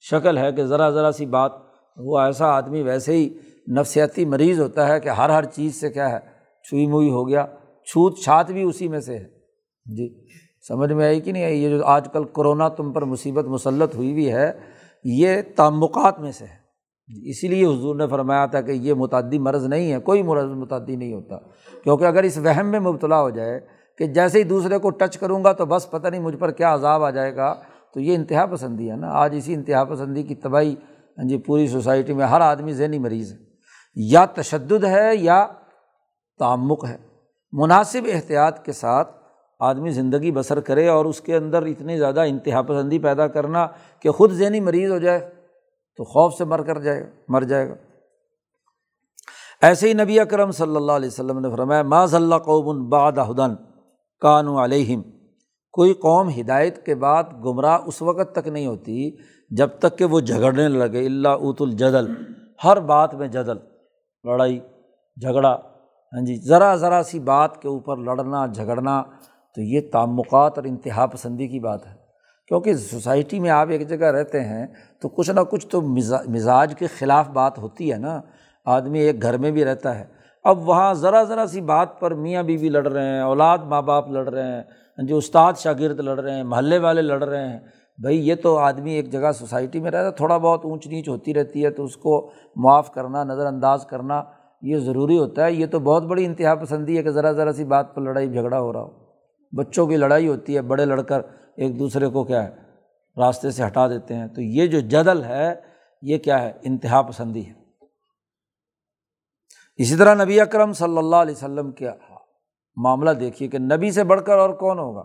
[0.00, 1.52] شکل ہے کہ ذرا ذرا سی بات،
[1.96, 3.28] وہ ایسا آدمی ویسے ہی
[3.66, 6.18] نفسیاتی مریض ہوتا ہے کہ ہر ہر چیز سے کیا ہے،
[6.64, 7.46] چھوئی موئی ہو گیا،
[7.87, 10.09] چھوت چھات بھی اسی میں سے ہے ہاں جی
[10.68, 13.94] سمجھ میں آئی کہ نہیں آئی؟ یہ جو آج کل کرونا تم پر مصیبت مسلط
[13.94, 14.52] ہوئی ہوئی ہے،
[15.04, 16.63] یہ تعمقات میں سے ہے۔
[17.08, 20.96] اسی لیے حضور نے فرمایا تھا کہ یہ متعدی مرض نہیں ہے، کوئی مرض متعدی
[20.96, 21.36] نہیں ہوتا۔
[21.82, 23.60] کیونکہ اگر اس وہم میں مبتلا ہو جائے
[23.98, 26.74] کہ جیسے ہی دوسرے کو ٹچ کروں گا تو بس پتہ نہیں مجھ پر کیا
[26.74, 27.54] عذاب آ جائے گا،
[27.94, 30.74] تو یہ انتہا پسندی ہے نا۔ آج اسی انتہا پسندی کی تباہی
[31.18, 33.36] ہاں جی پوری سوسائٹی میں ہر آدمی ذہنی مریض ہے۔
[33.96, 35.46] یا تشدد ہے یا
[36.38, 36.96] تعمق ہے۔
[37.52, 39.16] مناسب احتیاط کے ساتھ
[39.60, 43.66] آدمی زندگی بسر کرے اور اس کے اندر اتنی زیادہ انتہا پسندی پیدا کرنا
[44.00, 45.43] کہ خود ذہنی مریض ہو جائے۔
[45.96, 47.74] تو خوف سے مر کر جائے گا، مر جائے گا۔
[49.62, 53.54] ایسے ہی نبی اکرم صلی اللہ علیہ وسلم نے فرمایا ماض اللہ قوم باد ہدن
[54.20, 55.02] کانو علیہم۔
[55.72, 59.16] کوئی قوم ہدایت کے بعد گمراہ اس وقت تک نہیں ہوتی
[59.50, 62.07] جب تک کہ وہ جھگڑنے لگے۔ اللہ ات الجدل،
[62.64, 63.57] ہر بات میں جدل،
[64.24, 64.61] لڑائی،
[65.20, 65.54] جھگڑا۔
[66.12, 69.02] ہاں جی ذرا ذرا سی بات کے اوپر لڑنا، جھگڑنا،
[69.54, 72.03] تو یہ تعمقات اور انتہا پسندی کی بات ہے۔
[72.48, 74.66] کیونکہ سوسائٹی میں آپ ایک جگہ رہتے ہیں،
[75.00, 75.80] تو کچھ نہ کچھ تو
[76.28, 78.20] مزاج کے خلاف بات ہوتی ہے نا۔
[78.64, 80.04] آدمی ایک گھر میں بھی رہتا ہے۔
[80.44, 84.11] اب وہاں ذرا ذرا سی بات پر میاں بیوی لڑ رہے ہیں، اولاد ماں باپ
[84.11, 84.62] لڑ رہے ہیں،
[84.98, 87.59] جو استاد شاگرد لڑ رہے ہیں، محلے والے لڑ رہے ہیں۔
[87.98, 91.35] بھائی یہ تو آدمی ایک جگہ سوسائٹی میں رہتا ہے، تھوڑا بہت اونچ نیچ ہوتی
[91.35, 94.22] رہتی ہے، تو اس کو معاف کرنا، نظر انداز کرنا
[94.62, 97.64] یہ ضروری ہوتا ہے۔ یہ تو بہت بڑی انتہا پسندی ہے کہ ذرا ذرا سی
[97.64, 98.90] بات پر لڑائی جھگڑا ہو رہا ہو۔
[99.57, 101.20] بچوں کی لڑائی ہوتی ہے، بڑے لڑ کر
[101.56, 102.56] ایک دوسرے کو کیا ہے،
[103.16, 105.54] راستے سے ہٹا دیتے ہیں۔ تو یہ جو جدل ہے،
[106.02, 107.52] یہ کیا ہے؟ انتہا پسندی ہے۔
[109.76, 111.90] اسی طرح نبی اکرم صلی اللہ علیہ وسلم کے
[112.76, 115.02] معاملہ دیکھیے کہ نبی سے بڑھ کر اور کون ہوگا؟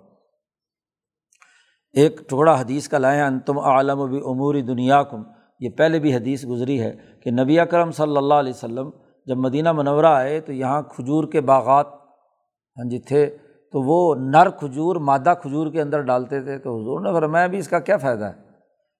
[1.91, 5.23] ایک ٹکڑا حدیث کا لائیں ان تم عالم و بھی عموری دنیا کم
[5.59, 8.89] یہ پہلے بھی حدیث گزری ہے کہ نبی اکرم صلی اللہ علیہ وسلم
[9.25, 11.87] جب مدینہ منورہ آئے تو یہاں کھجور کے باغات
[12.77, 13.37] ہاں جی تھے۔
[13.71, 17.57] تو وہ نر کھجور، مادہ کھجور کے اندر ڈالتے تھے تو حضور نے فرمایا بھی
[17.57, 18.33] اس کا کیا فائدہ ہے؟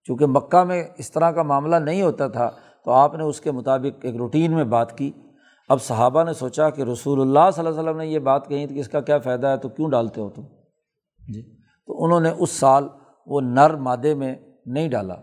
[0.04, 2.50] چونکہ مکہ میں اس طرح کا معاملہ نہیں ہوتا تھا
[2.86, 5.12] تو آپ نے اس کے مطابق ایک روٹین میں بات کی۔
[5.70, 8.68] اب صحابہ نے سوچا کہ رسول اللہ صلی اللہ علیہ وسلم نے یہ بات کہی
[8.68, 10.42] تھی کہ اس کا کیا فائدہ ہے، تو کیوں ڈالتے ہو تم؟
[11.34, 11.42] جی۔
[11.88, 12.88] تو انہوں نے اس سال
[13.28, 15.16] وہ نر مادے میں نہیں ڈالا۔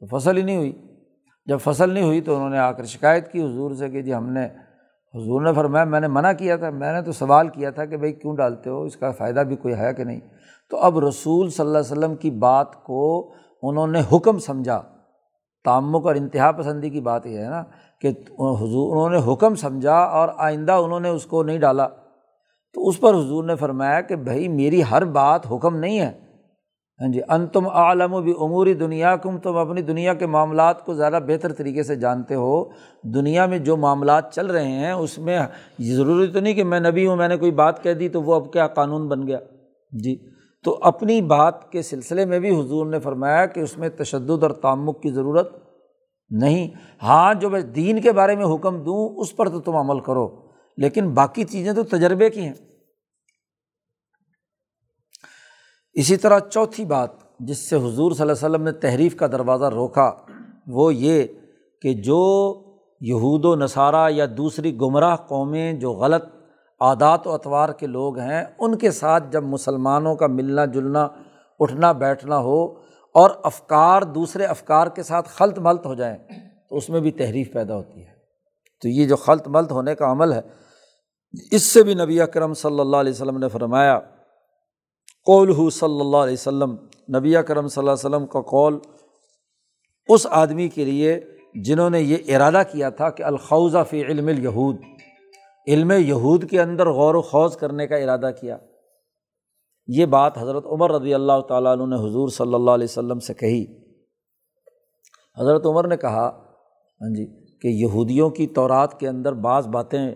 [0.00, 0.72] تو فصل ہی نہیں ہوئی۔
[1.46, 4.14] جب فصل نہیں ہوئی تو انہوں نے آ کر شکایت کی حضور سے کہ جی
[4.14, 4.48] ہم نے
[5.14, 7.96] حضور نے فرمایا، میں نے منع کیا تھا، میں نے تو سوال کیا تھا کہ
[7.96, 10.20] بھائی کیوں ڈالتے ہو؟ اس کا فائدہ بھی کوئی ہے کہ نہیں؟
[10.70, 14.82] تو اب رسول صلی اللہ علیہ وسلم کی بات کو انہوں نے حکم سمجھا۔
[15.64, 17.62] تعمک اور انتہا پسندی کی بات یہ ہے نا
[18.00, 21.88] کہ حضور، انہوں نے حکم سمجھا اور آئندہ انہوں نے اس کو نہیں ڈالا۔
[22.74, 26.23] تو اس پر حضور نے فرمایا کہ بھائی، میری ہر بات حکم نہیں ہے۔
[27.00, 30.84] ہاں جی ان تم عالم و بھی عموری دنیا کم تم اپنی دنیا کے معاملات
[30.84, 32.64] کو زیادہ بہتر طریقے سے جانتے ہو۔
[33.02, 35.38] دنیا میں جو معاملات چل رہے ہیں، اس میں
[35.78, 38.34] ضروری تو نہیں کہ میں نبی ہوں، میں نے کوئی بات کہہ دی تو وہ
[38.34, 39.38] اب کیا قانون بن گیا۔
[39.92, 40.16] جی
[40.64, 44.50] تو اپنی بات کے سلسلے میں بھی حضور نے فرمایا کہ اس میں تشدد اور
[44.50, 45.52] تعمک کی ضرورت
[46.30, 46.68] نہیں۔
[47.02, 50.28] ہاں جو میں دین کے بارے میں حکم دوں، اس پر تو تم عمل کرو،
[50.76, 52.54] لیکن باقی چیزیں تو تجربے کی ہیں۔
[55.94, 59.64] اسی طرح چوتھی بات جس سے حضور صلی اللہ علیہ وسلم نے تحریف کا دروازہ
[59.64, 60.10] روکا،
[60.66, 61.26] وہ یہ
[61.82, 62.22] کہ جو
[63.00, 66.24] یہود و نصارہ یا دوسری گمراہ قومیں جو غلط
[66.80, 71.08] عادات و اطوار کے لوگ ہیں، ان کے ساتھ جب مسلمانوں کا ملنا جلنا،
[71.60, 72.64] اٹھنا، بیٹھنا ہو
[73.14, 76.16] اور افکار، دوسرے افکار کے ساتھ خلط ملت ہو جائیں،
[76.68, 78.12] تو اس میں بھی تحریف پیدا ہوتی ہے۔
[78.82, 80.40] تو یہ جو خلط ملت ہونے کا عمل ہے،
[81.50, 84.00] اس سے بھی نبی اکرم صلی اللہ علیہ وسلم نے فرمایا
[85.26, 86.74] قول ہو صلی اللہ علیہ وسلم،
[87.16, 88.78] نبی اکرم صلی اللہ علیہ وسلم کا قول
[90.08, 91.20] اس آدمی کے لیے
[91.54, 94.76] جنہوں نے یہ ارادہ کیا تھا کہ الخوضہ فی علم الہود
[95.66, 98.56] علم یہود کے اندر غور و خوض کرنے کا ارادہ کیا۔
[99.88, 103.34] یہ بات حضرت عمر رضی اللہ تعالیٰ عنہ نے حضور صلی اللہ علیہ وسلم سے
[103.34, 103.64] کہی۔
[105.36, 106.26] حضرت عمر نے کہا
[107.00, 107.26] ہاں جی
[107.60, 110.14] کہ یہودیوں کی تورات کے اندر بعض باتیں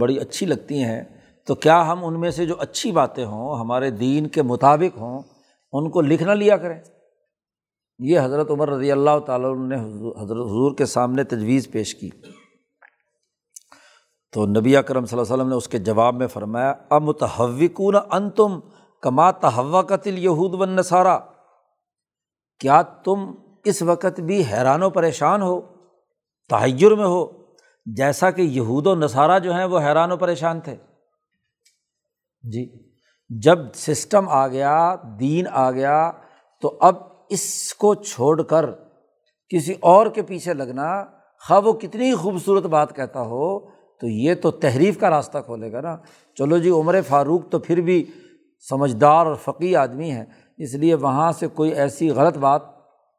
[0.00, 1.02] بڑی اچھی لگتی ہیں
[1.46, 5.22] تو کیا ہم ان میں سے جو اچھی باتیں ہوں، ہمارے دین کے مطابق ہوں،
[5.72, 6.80] ان کو لکھ نہ لیا کریں؟
[7.98, 9.76] یہ حضرت عمر رضی اللہ تعالیٰ نے
[10.22, 12.10] حضرت حضور کے سامنے تجویز پیش کی۔
[14.32, 18.30] تو نبی اکرم صلی اللہ علیہ وسلم نے اس کے جواب میں فرمایا امتحوکون ان
[18.30, 18.60] تم
[19.00, 21.18] کما تحوا قتل یہود و نصارہ
[22.58, 25.60] کیا تم اس وقت بھی حیران و پریشان ہو،
[26.48, 27.26] تحیر میں ہو،
[27.86, 30.76] جیسا کہ یہود و نصارہ جو ہیں وہ حیران و پریشان تھے؟
[32.42, 32.68] جی
[33.42, 36.12] جب سسٹم آ گیا، دین آ گیا،
[36.62, 36.94] تو اب
[37.28, 38.64] اس کو چھوڑ کر
[39.48, 41.04] کسی اور کے پیچھے لگنا،
[41.48, 45.80] خواہ وہ کتنی خوبصورت بات کہتا ہو، تو یہ تو تحریف کا راستہ کھولے گا
[45.80, 45.96] نا۔
[46.38, 48.04] چلو جی عمر فاروق تو پھر بھی
[48.70, 50.24] سمجھدار اور فقی آدمی ہیں،
[50.56, 52.62] اس لیے وہاں سے کوئی ایسی غلط بات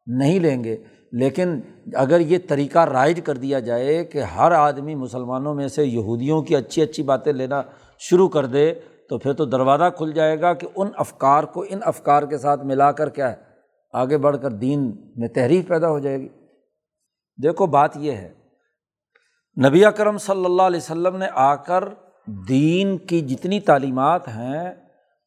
[0.07, 0.77] نہیں لیں گے۔
[1.11, 1.59] لیکن
[1.95, 6.55] اگر یہ طریقہ رائج کر دیا جائے کہ ہر آدمی مسلمانوں میں سے یہودیوں کی
[6.55, 7.61] اچھی اچھی باتیں لینا
[7.99, 8.73] شروع کر دے
[9.11, 12.65] تو پھر تو دروازہ کھل جائے گا کہ ان افکار کو ان افکار کے ساتھ
[12.65, 13.35] ملا کر کیا ہے؟
[13.93, 16.27] آگے بڑھ کر دین میں تحریف پیدا ہو جائے گی۔
[17.43, 18.31] دیکھو، بات یہ ہے،
[19.67, 21.83] نبی اکرم صلی اللہ علیہ وسلم نے آ کر
[22.49, 24.73] دین کی جتنی تعلیمات ہیں،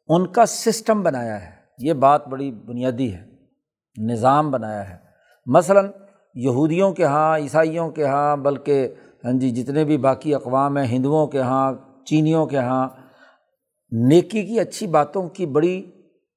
[0.08, 3.24] ان کا سسٹم بنایا ہے۔ یہ بات بڑی بنیادی ہے،
[3.96, 4.96] نظام بنایا ہے۔
[5.46, 5.88] مثلاً
[6.34, 8.94] یہودیوں کے یہاں عیسائیوں کے یہاں بلکہ
[9.24, 11.72] ہاں جی جتنے بھی باقی اقوام ہیں، ہندوؤں کے یہاں
[12.04, 12.88] چینیوں کے یہاں
[13.94, 15.90] نیکی کی اچھی باتوں کی بڑی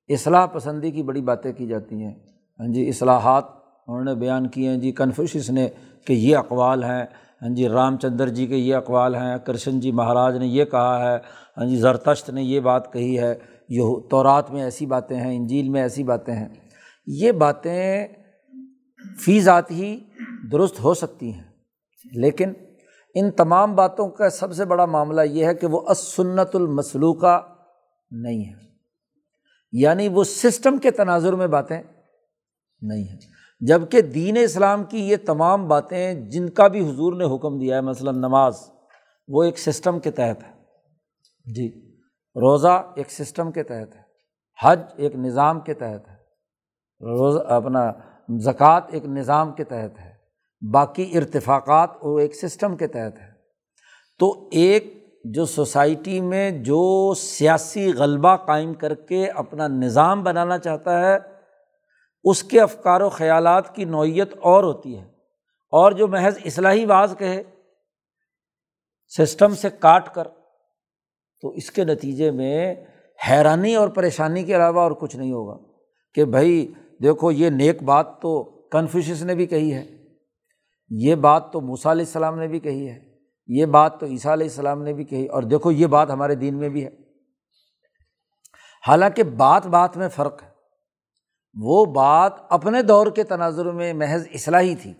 [0.08, 2.14] اصلاح پسندی کی بڑی باتیں کی جاتی ہیں۔
[2.60, 3.44] ہاں جی اصلاحات
[3.88, 5.70] انہوں نے بیان کیے ہیں۔ جی کنفیوشس نے
[6.06, 7.06] کہ یہ اقوال ہیں۔
[7.42, 11.12] ہاں جی رام چندر جی کے یہ اقوال ہیں۔ کرشن جی مہاراج نے یہ کہا
[11.12, 11.18] ہے۔
[11.58, 13.36] ہاں جی زرتشت نے یہ بات کہی ہے۔
[13.70, 16.50] یہ تورات میں ایسی باتیں ہیں، انجیل میں ایسی باتیں ہیں۔
[17.08, 18.08] یہ باتیں
[19.20, 20.00] فی ذات ہی
[20.52, 21.44] درست ہو سکتی ہیں،
[22.14, 22.54] لیکن
[23.20, 27.42] ان تمام باتوں کا سب سے بڑا معاملہ یہ ہے کہ وہ اسنت المسلوقہ
[28.12, 28.68] نہیں ہے
[29.72, 31.84] یعنی وہ سسٹم کے تناظر میں باتیں
[32.82, 33.20] نہیں ہیں۔
[33.60, 37.82] جبکہ دین اسلام کی یہ تمام باتیں جن کا بھی حضور نے حکم دیا ہے،
[37.82, 38.58] مثلاً نماز،
[39.28, 40.52] وہ ایک سسٹم کے تحت ہے۔
[41.54, 41.98] جی
[42.36, 44.02] روزہ ایک سسٹم کے تحت ہے۔
[44.64, 46.16] حج ایک نظام کے تحت ہے۔
[47.02, 47.92] روز، اپنا
[48.40, 50.07] زکوٰۃ ایک نظام کے تحت ہے۔
[50.62, 53.32] باقی ارتفاقات وہ ایک سسٹم کے تحت ہے۔
[54.20, 61.00] تو ایک جو سوسائٹی میں جو سیاسی غلبہ قائم کر کے اپنا نظام بنانا چاہتا
[61.00, 61.18] ہے،
[62.24, 65.04] اس کے افکار و خیالات کی نوعیت اور ہوتی ہے۔
[65.70, 67.44] اور جو محض اصلاحی باز کہے،
[69.18, 70.28] سسٹم سے کاٹ کر،
[71.42, 72.76] تو اس کے نتیجے میں
[73.30, 75.58] حیرانی اور پریشانی کے علاوہ اور کچھ نہیں ہوگا
[76.14, 79.97] کہ بھائی دیکھو یہ نیک بات تو کنفیوشس نے بھی کہی ہے۔
[80.90, 83.00] یہ بات تو موسیٰ علیہ السلام نے بھی کہی ہے،
[83.48, 86.58] یہ بات تو عیسیٰ علیہ السلام نے بھی کہی، اور دیکھو یہ بات ہمارے دین
[86.58, 86.90] میں بھی ہے۔
[88.88, 90.48] حالانکہ بات بات میں فرق ہے۔
[91.62, 94.94] وہ بات اپنے دور کے تناظر میں محض اصلاحی تھی۔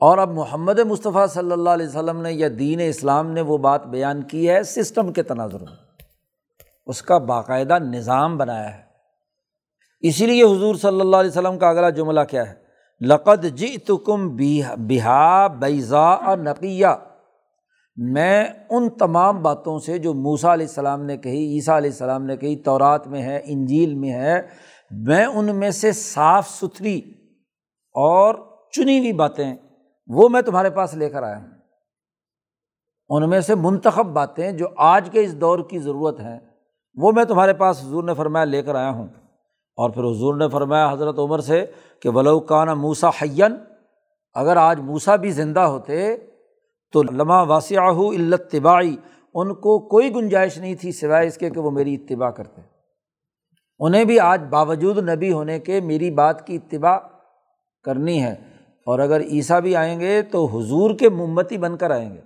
[0.00, 3.86] اور اب محمد مصطفیٰ صلی اللہ علیہ وسلم نے یا دین اسلام نے وہ بات
[3.86, 5.76] بیان کی ہے سسٹم کے تناظر میں۔
[6.86, 8.82] اس کا باقاعدہ نظام بنایا ہے۔
[10.00, 12.63] اسی لیے حضور صلی اللہ علیہ وسلم کا اگلا جملہ کیا ہے؟
[13.00, 16.86] لقد جی تکم بہا بیضا نقیہ۔
[17.96, 22.36] میں ان تمام باتوں سے جو موسا علیہ السلام نے کہی، عیسیٰ علیہ السلام نے
[22.36, 24.42] کہی، تورات میں ہے، انجیل میں ہے،
[24.90, 26.98] میں ان میں سے صاف ستھری
[27.94, 28.34] اور
[28.72, 29.54] چنی ہوئی باتیں،
[30.06, 31.46] وہ میں تمہارے پاس لے کر آیا ہوں۔
[33.08, 36.38] ان میں سے منتخب باتیں جو آج کے اس دور کی ضرورت ہیں،
[36.94, 39.06] وہ میں تمہارے پاس حضور نے فرمایا لے کر آیا ہوں۔
[39.76, 41.66] اور پھر حضور نے فرمایا حضرت عمر سے
[42.00, 43.56] کہ ولوکانہ موسا حین
[44.34, 46.16] اگر آج موسا بھی زندہ ہوتے
[46.92, 48.96] تو لمحہ واسع التباعی
[49.34, 52.60] ان کو کوئی گنجائش نہیں تھی سوائے اس کے کہ وہ میری اتباع کرتے۔
[53.78, 56.98] انہیں بھی آج باوجود نبی ہونے کے میری بات کی اتباع
[57.82, 58.34] کرنی ہے۔
[58.86, 62.20] اور اگر عیسیٰ بھی آئیں گے تو حضور کے ممتی بن کر آئیں گے۔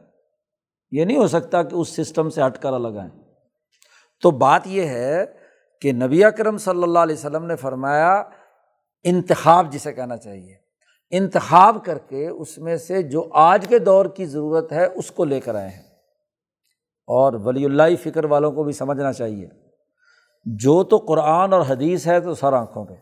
[0.91, 3.11] یہ نہیں ہو سکتا کہ اس سسٹم سے ہٹ کر الگ آئیں۔
[4.23, 5.38] تو بات یہ ہے
[5.81, 8.23] کہ نبی کرم صلی اللہ علیہ وسلم نے فرمایا،
[9.05, 10.55] انتخاب جسے کہنا چاہیے۔
[11.11, 15.25] انتخاب کر کے اس میں سے جو آج کے دور کی ضرورت ہے، اس کو
[15.25, 15.83] لے کر آئے ہیں۔
[17.07, 19.49] اور ولی اللہ فکر والوں کو بھی سمجھنا چاہیے۔
[20.45, 22.95] جو تو قرآن اور حدیث ہے تو سر آنکھوں پہ،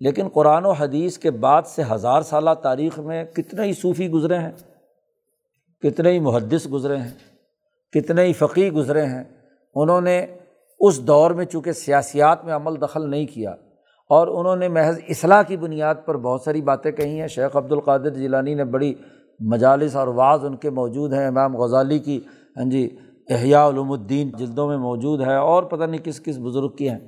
[0.00, 4.38] لیکن قرآن و حدیث کے بعد سے ہزار سالہ تاریخ میں کتنے ہی صوفی گزرے
[4.38, 4.52] ہیں،
[5.80, 7.10] کتنے ہی محدث گزرے ہیں،
[7.92, 9.24] کتنے ہی فقی گزرے ہیں۔
[9.74, 10.26] انہوں نے
[10.80, 13.50] اس دور میں چونکہ سیاسیات میں عمل دخل نہیں کیا
[14.10, 17.72] اور انہوں نے محض اصلاح کی بنیاد پر بہت ساری باتیں کہی ہیں، شیخ عبد
[17.72, 18.92] القادر جیلانی نے بڑی
[19.40, 22.18] مجالس اور بعض ان کے موجود ہیں، امام غزالی کی
[22.56, 22.88] ہاں جی
[23.28, 26.98] احیاء علوم الدین جلدوں میں موجود ہے اور پتہ نہیں کس کس بزرگ کی ہیں۔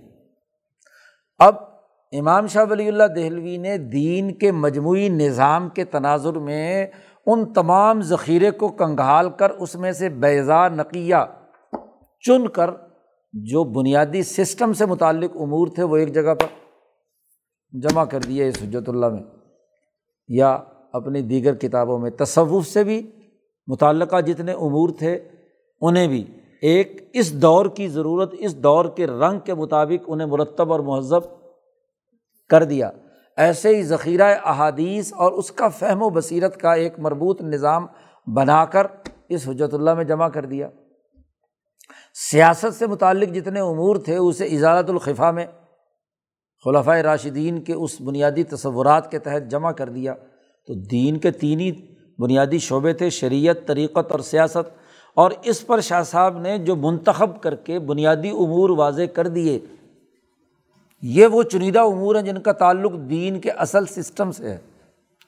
[1.40, 1.54] اب
[2.12, 6.86] امام شاہ ولی اللہ دہلوی نے دین کے مجموعی نظام کے تناظر میں
[7.26, 11.24] ان تمام ذخیرے کو کنگھال کر اس میں سے بیضا نقیہ
[12.24, 12.70] چن کر
[13.32, 16.46] جو بنیادی سسٹم سے متعلق امور تھے وہ ایک جگہ پر
[17.72, 19.22] جمع کر دیا اس حجت اللہ میں،
[20.28, 20.58] یا
[20.92, 23.10] اپنی دیگر کتابوں میں۔ تصوف سے بھی
[23.66, 25.18] متعلقہ جتنے امور تھے،
[25.80, 26.24] انہیں بھی۔
[26.62, 31.20] ایک، اس دور کی ضرورت، اس دور کے رنگ کے مطابق انہیں مرتب اور مہذب
[32.50, 32.90] کر دیا۔
[33.36, 37.86] ایسے ہی ذخیرہ احادیث اور اس کا فہم و بصیرت کا ایک مربوط نظام
[38.26, 38.86] بنا کر
[39.28, 40.68] اس حجرت اللہ میں جمع کر دیا۔
[42.14, 45.46] سیاست سے متعلق جتنے امور تھے، اسے اجازت الخفا میں
[46.64, 50.14] خلفۂ راشدین کے اس بنیادی تصورات کے تحت جمع کر دیا۔
[50.66, 51.72] تو دین کے تین ہی
[52.18, 54.70] بنیادی شعبے تھے، شریعت، طریقت اور سیاست۔
[55.14, 59.60] اور اس پر شاہ صاحب نے جو منتخب کر کے بنیادی امور واضح کر دیے،
[61.02, 64.58] یہ وہ چنیدہ امور ہیں جن کا تعلق دین کے اصل سسٹم سے ہے۔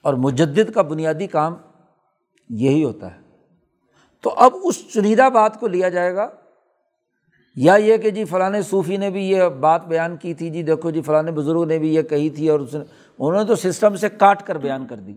[0.03, 1.55] اور مجد کا بنیادی کام
[2.49, 3.21] یہی ہوتا ہے۔
[4.21, 6.31] تو اب اس چنیدہ بات کو لیا جائے گا
[7.57, 10.91] یا یہ کہ جی فلاں صوفی نے بھی یہ بات بیان کی تھی جی دیکھو
[10.91, 12.85] جی فلاں بزرگ نے بھی یہ کہی تھی اور اس نے،
[13.19, 15.15] انہوں نے تو سسٹم سے کاٹ کر بیان کر دی،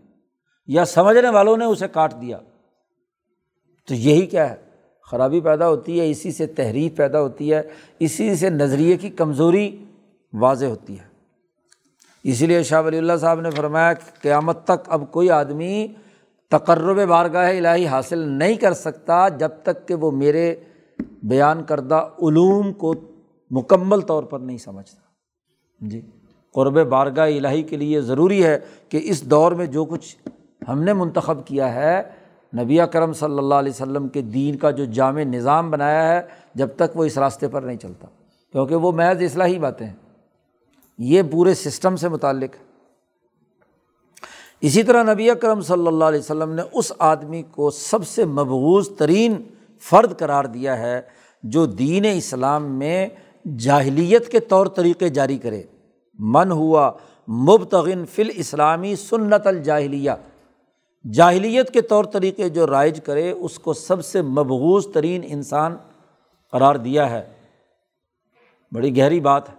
[0.68, 2.38] یا سمجھنے والوں نے اسے کاٹ دیا۔
[3.88, 4.56] تو یہی کیا ہے؟
[5.12, 7.62] خرابی پیدا ہوتی ہے، اسی سے تحریر پیدا ہوتی ہے،
[8.00, 9.86] اسی سے نظریے کی کمزوری
[10.34, 11.06] واضح ہوتی ہے۔
[12.24, 15.88] اسی لیے شاہ ولی اللہ صاحب نے فرمایا کہ قیامت تک اب کوئی آدمی
[16.52, 20.56] تقرب بارگاہ الہی حاصل نہیں کر سکتا جب تک کہ وہ میرے
[21.24, 22.94] بیان کردہ علوم کو
[23.52, 25.02] مکمل طور پر نہیں سمجھتا۔
[25.88, 26.02] جی
[26.54, 30.16] قرب بارگاہ الہی کے لیے ضروری ہے کہ اس دور میں جو کچھ
[30.70, 32.04] ہم نے منتخب کیا ہے،
[32.58, 36.22] نبی کرم صلی اللہ علیہ وسلم کے دین کا جو جامع نظام بنایا ہے،
[36.56, 38.08] جب تک وہ اس راستے پر نہیں چلتا۔
[38.52, 39.96] کیونکہ وہ محض اصلاحی باتیں ہیں۔
[40.98, 42.68] یہ پورے سسٹم سے متعلق ہے۔
[44.62, 48.90] اسی طرح نبی اکرم صلی اللہ علیہ وسلم نے اس آدمی کو سب سے مبغوض
[48.90, 49.42] ترین
[49.82, 51.02] فرد قرار دیا ہے
[51.44, 53.08] جو دین اسلام میں
[53.58, 55.64] جاہلیت کے طور طریقے جاری کرے۔
[56.20, 56.92] من ہوا
[57.28, 60.12] مبتغن فل اسلامی سنت الجاہلیہ۔
[61.14, 65.76] جاہلیت کے طور طریقے جو رائج کرے، اس کو سب سے مبغوض ترین انسان
[66.52, 67.26] قرار دیا ہے۔
[68.72, 69.56] بڑی گہری بات ہے۔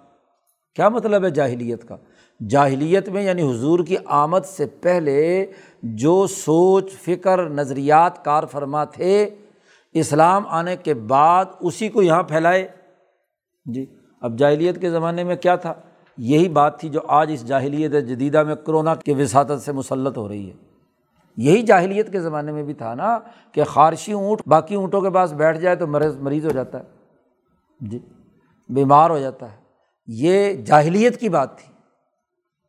[0.75, 1.97] کیا مطلب ہے جاہلیت کا؟
[2.49, 5.47] جاہلیت میں یعنی حضور کی آمد سے پہلے
[5.83, 9.31] جو سوچ، فکر، نظریات کار فرما تھے
[10.01, 12.69] اسلام آنے کے بعد اسی کو یہاں پھیلائے۔
[13.65, 13.87] جی
[14.21, 15.75] اب جاہلیت کے زمانے میں کیا تھا؟
[16.19, 20.29] یہی بات تھی جو آج اس جاہلیت جدیدہ میں کرونا کے وساطت سے مسلط ہو
[20.29, 20.55] رہی ہے۔
[21.37, 23.19] یہی جاہلیت کے زمانے میں بھی تھا نا
[23.53, 26.85] کہ خارشی اونٹ باقی اونٹوں کے پاس بیٹھ جائے تو مرض، مریض ہو جاتا ہے۔
[27.81, 27.99] جی
[28.69, 29.57] بیمار ہو جاتا ہے۔
[30.07, 31.73] یہ جاہلیت کی بات تھی۔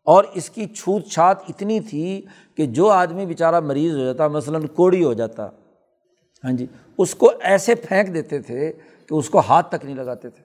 [0.06, 2.26] اور اس کی چھوت چھات اتنی تھی
[2.56, 5.50] کہ جو آدمی بیچارہ مریض ہو جاتا، مثلاً کوڑی ہو جاتا
[6.44, 6.66] ہاں جی
[6.98, 8.72] اس کو ایسے پھینک دیتے تھے
[9.08, 10.44] کہ اس کو ہاتھ تک نہیں لگاتے تھے۔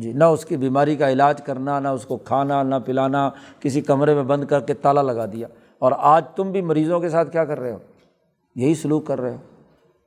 [0.00, 3.30] جی نہ اس کی بیماری کا علاج کرنا، نہ اس کو کھانا، نہ پلانا،
[3.60, 5.48] کسی کمرے میں بند کر کے تالا لگا دیا۔
[5.78, 7.78] اور آج تم بھی مریضوں کے ساتھ کیا کر رہے ہو؟
[8.56, 9.36] یہی سلوک کر رہے ہو۔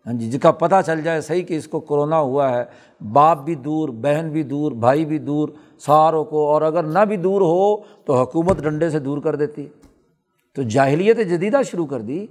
[0.05, 2.63] ہاں جی جس کا پتہ چل جائے صحیح کہ اس کو کرونا ہوا ہے،
[3.13, 7.17] باپ بھی دور، بہن بھی دور، بھائی بھی دور، ساروں کو، اور اگر نہ بھی
[7.17, 9.67] دور ہو تو حکومت ڈنڈے سے دور کر دیتی۔
[10.55, 12.27] تو جاہلیت جدیدہ شروع کر دی۔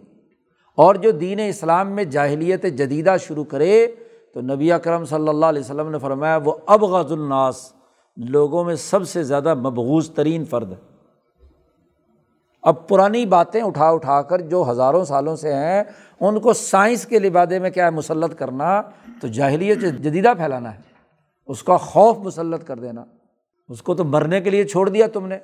[0.77, 3.87] اور جو دین اسلام میں جاہلیت جدیدہ شروع کرے،
[4.35, 7.72] تو نبی اکرم صلی اللہ علیہ وسلم نے فرمایا، وہ اب الناس،
[8.16, 10.97] لوگوں میں سب سے زیادہ مبغوض ترین فرد ہے۔
[12.62, 15.83] اب پرانی باتیں اٹھا اٹھا کر جو ہزاروں سالوں سے ہیں،
[16.20, 18.83] ان کو سائنس کے لبادے میں کیا ہے، مسلط کرنا،
[19.20, 20.81] تو جاہلیت جدیدہ پھیلانا ہے۔
[21.47, 23.05] اس کا خوف مسلط کر دینا۔
[23.68, 25.39] اس کو تو مرنے کے لیے چھوڑ دیا تم نے۔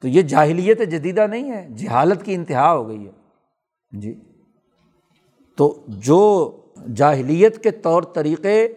[0.00, 3.21] تو یہ جاہلیت جدیدہ نہیں ہے، جہالت کی انتہا ہو گئی ہے۔
[3.92, 4.20] جی۔
[5.56, 6.50] تو جو
[6.96, 8.68] جاہلیت کے طور طریقے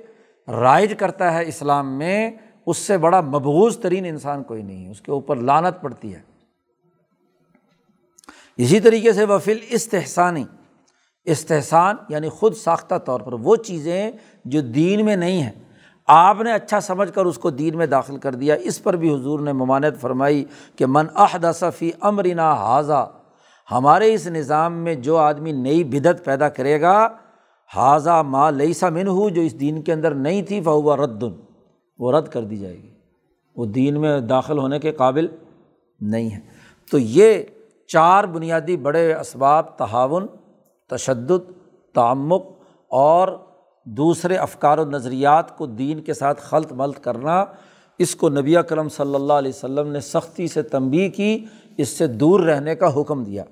[0.47, 2.31] رائج کرتا ہے اسلام میں،
[2.65, 6.21] اس سے بڑا مبغوض ترین انسان کوئی نہیں ہے، اس کے اوپر لانت پڑتی ہے۔
[8.57, 10.45] اسی طریقے سے وفیل استحسانی،
[11.23, 14.11] استحسان یعنی خود ساختہ طور پر وہ چیزیں
[14.45, 15.51] جو دین میں نہیں ہیں۔
[16.07, 19.13] آپ نے اچھا سمجھ کر اس کو دین میں داخل کر دیا۔ اس پر بھی
[19.13, 20.45] حضور نے ممانعت فرمائی
[20.75, 23.11] کہ من احدثفی امرنا حاضہ
[23.71, 27.09] ہمارے اس نظام میں جو آدمی نئی بدت پیدا کرے گا
[27.75, 31.31] حاضہ ماں لئیسا من ہو جو اس دین کے اندر نہیں تھی، فہو ردن،
[31.99, 32.89] وہ رد کر دی جائے گی۔
[33.55, 35.27] وہ دین میں داخل ہونے کے قابل
[36.01, 36.39] نہیں ہے۔
[36.91, 37.43] تو یہ
[37.87, 40.27] چار بنیادی بڑے اسباب تعاون
[40.89, 41.51] تشدد،
[41.93, 42.41] تعمق
[42.87, 43.27] اور
[43.85, 47.45] دوسرے افکار و نظریات کو دین کے ساتھ خلط ملط کرنا،
[47.99, 51.45] اس کو نبی کرم صلی اللہ علیہ وسلم نے سختی سے تنبی کی۔
[51.77, 53.43] اس سے دور رہنے کا حکم دیا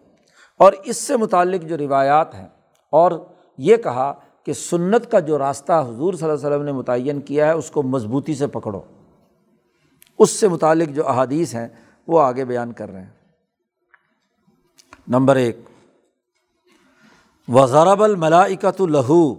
[0.58, 2.48] اور اس سے متعلق جو روایات ہیں
[2.90, 3.12] اور
[3.58, 4.14] یہ کہا
[4.44, 7.72] کہ سنت کا جو راستہ حضور صلی اللہ علیہ وسلم نے متعین کیا ہے، اس
[7.72, 8.82] کو مضبوطی سے پکڑو۔
[10.20, 11.68] اس سے متعلق جو احادیث ہیں،
[12.08, 13.10] وہ آگے بیان کر رہے ہیں۔
[15.08, 15.58] نمبر ایک
[17.48, 19.36] وزارب الملاکت الہو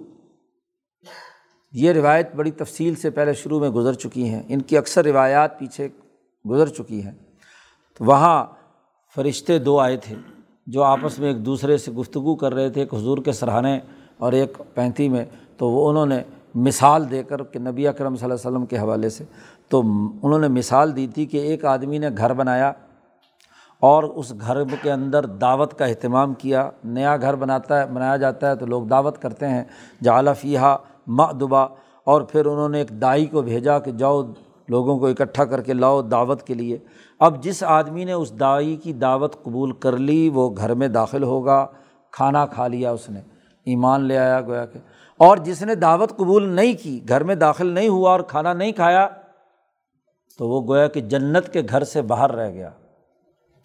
[1.72, 5.58] یہ روایت بڑی تفصیل سے پہلے شروع میں گزر چکی ہیں۔ ان کی اکثر روایات
[5.58, 5.88] پیچھے
[6.50, 7.12] گزر چکی ہیں۔
[7.94, 8.46] تو وہاں
[9.14, 10.16] فرشتے دو آئے تھے
[10.66, 13.78] جو آپس میں ایک دوسرے سے گفتگو کر رہے تھے، ایک حضور کے سرحانے
[14.18, 15.24] اور ایک پینتی میں۔
[15.56, 16.22] تو وہ انہوں نے
[16.54, 19.24] مثال دے کر کہ نبی اکرم صلی اللہ علیہ وسلم کے حوالے سے،
[19.68, 19.80] تو
[20.22, 22.72] انہوں نے مثال دی تھی کہ ایک آدمی نے گھر بنایا
[23.80, 28.50] اور اس گھر کے اندر دعوت کا اہتمام کیا۔ نیا گھر بناتا ہے، بنایا جاتا
[28.50, 29.64] ہے تو لوگ دعوت کرتے ہیں۔
[30.02, 30.76] جعلی فیحہ
[31.40, 31.62] دبا
[32.04, 34.22] اور پھر انہوں نے ایک دائی کو بھیجا کہ جاؤ
[34.68, 36.78] لوگوں کو اکٹھا کر کے لاؤ دعوت کے لیے۔
[37.20, 41.22] اب جس آدمی نے اس دائی کی دعوت قبول کر لی، وہ گھر میں داخل
[41.22, 41.66] ہوگا،
[42.10, 43.20] کھانا کھا لیا اس نے،
[43.64, 44.78] ایمان لے آیا گویا کہ۔
[45.16, 48.72] اور جس نے دعوت قبول نہیں کی، گھر میں داخل نہیں ہوا اور کھانا نہیں
[48.72, 49.08] کھایا،
[50.38, 52.70] تو وہ گویا کہ جنت کے گھر سے باہر رہ گیا۔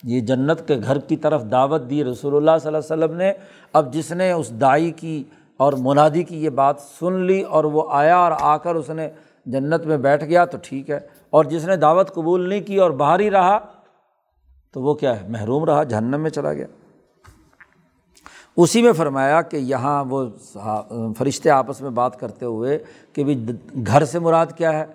[0.04, 3.34] یہ جنت کے گھر کی طرف دعوت دی رسول اللہ صلی اللہ علیہ وسلم نے۔
[3.74, 5.24] اب جس نے اس دائی کی
[5.58, 9.10] اور منادی کی یہ بات سن لی اور وہ آیا اور آ کر اس نے
[9.52, 12.92] جنت میں بیٹھ گیا تو ٹھیک ہے۔ اور جس نے دعوت قبول نہیں کی اور
[12.92, 13.60] باہر ہی رہا
[14.74, 16.66] تو وہ کیا ہے؟ محروم رہا، جہنم میں چلا گیا۔
[18.58, 20.26] اسی میں فرمایا کہ یہاں وہ
[21.18, 22.80] فرشتے آپس میں بات کرتے ہوئے
[23.14, 23.46] کہ بھائی
[23.88, 24.86] گھر سے مراد کیا ہے؟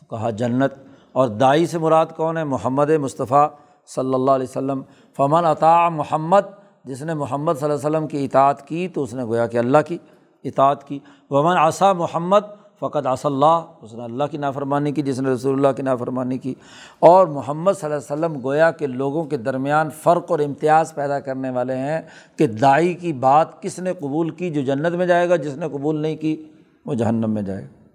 [0.00, 0.72] تو کہا، جنت۔
[1.12, 3.48] اور دائی سے مراد کون ہے؟ محمد مصطفیٰ
[3.86, 4.82] صلی اللہ علیہ وسلم۔
[5.16, 6.40] فمن عطا محمد،
[6.84, 9.58] جس نے محمد صلی اللہ علیہ وسلم کی اطاعت کی تو اس نے گویا کہ
[9.58, 9.98] اللہ کی
[10.44, 10.98] اطاعت کی۔
[11.30, 12.40] ومن آسا محمد
[12.80, 16.38] فقط اص اللہ، اس نے اللہ کی نافرمانی کی، جس نے رسول اللہ کی نافرمانی
[16.38, 16.54] کی۔
[16.98, 21.20] اور محمد صلی اللہ علیہ وسلم گویا کہ لوگوں کے درمیان فرق اور امتیاز پیدا
[21.20, 22.00] کرنے والے ہیں
[22.36, 25.66] کہ دائی کی بات کس نے قبول کی جو جنت میں جائے گا، جس نے
[25.72, 26.44] قبول نہیں کی
[26.86, 27.88] وہ جہنم میں جائے گا۔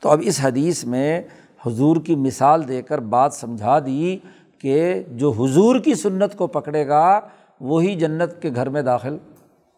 [0.00, 1.22] تو اب اس حدیث میں
[1.66, 4.18] حضور کی مثال دے کر بات سمجھا دی
[4.58, 7.20] کہ جو حضور کی سنت کو پکڑے گا،
[7.60, 9.16] وہی جنت کے گھر میں داخل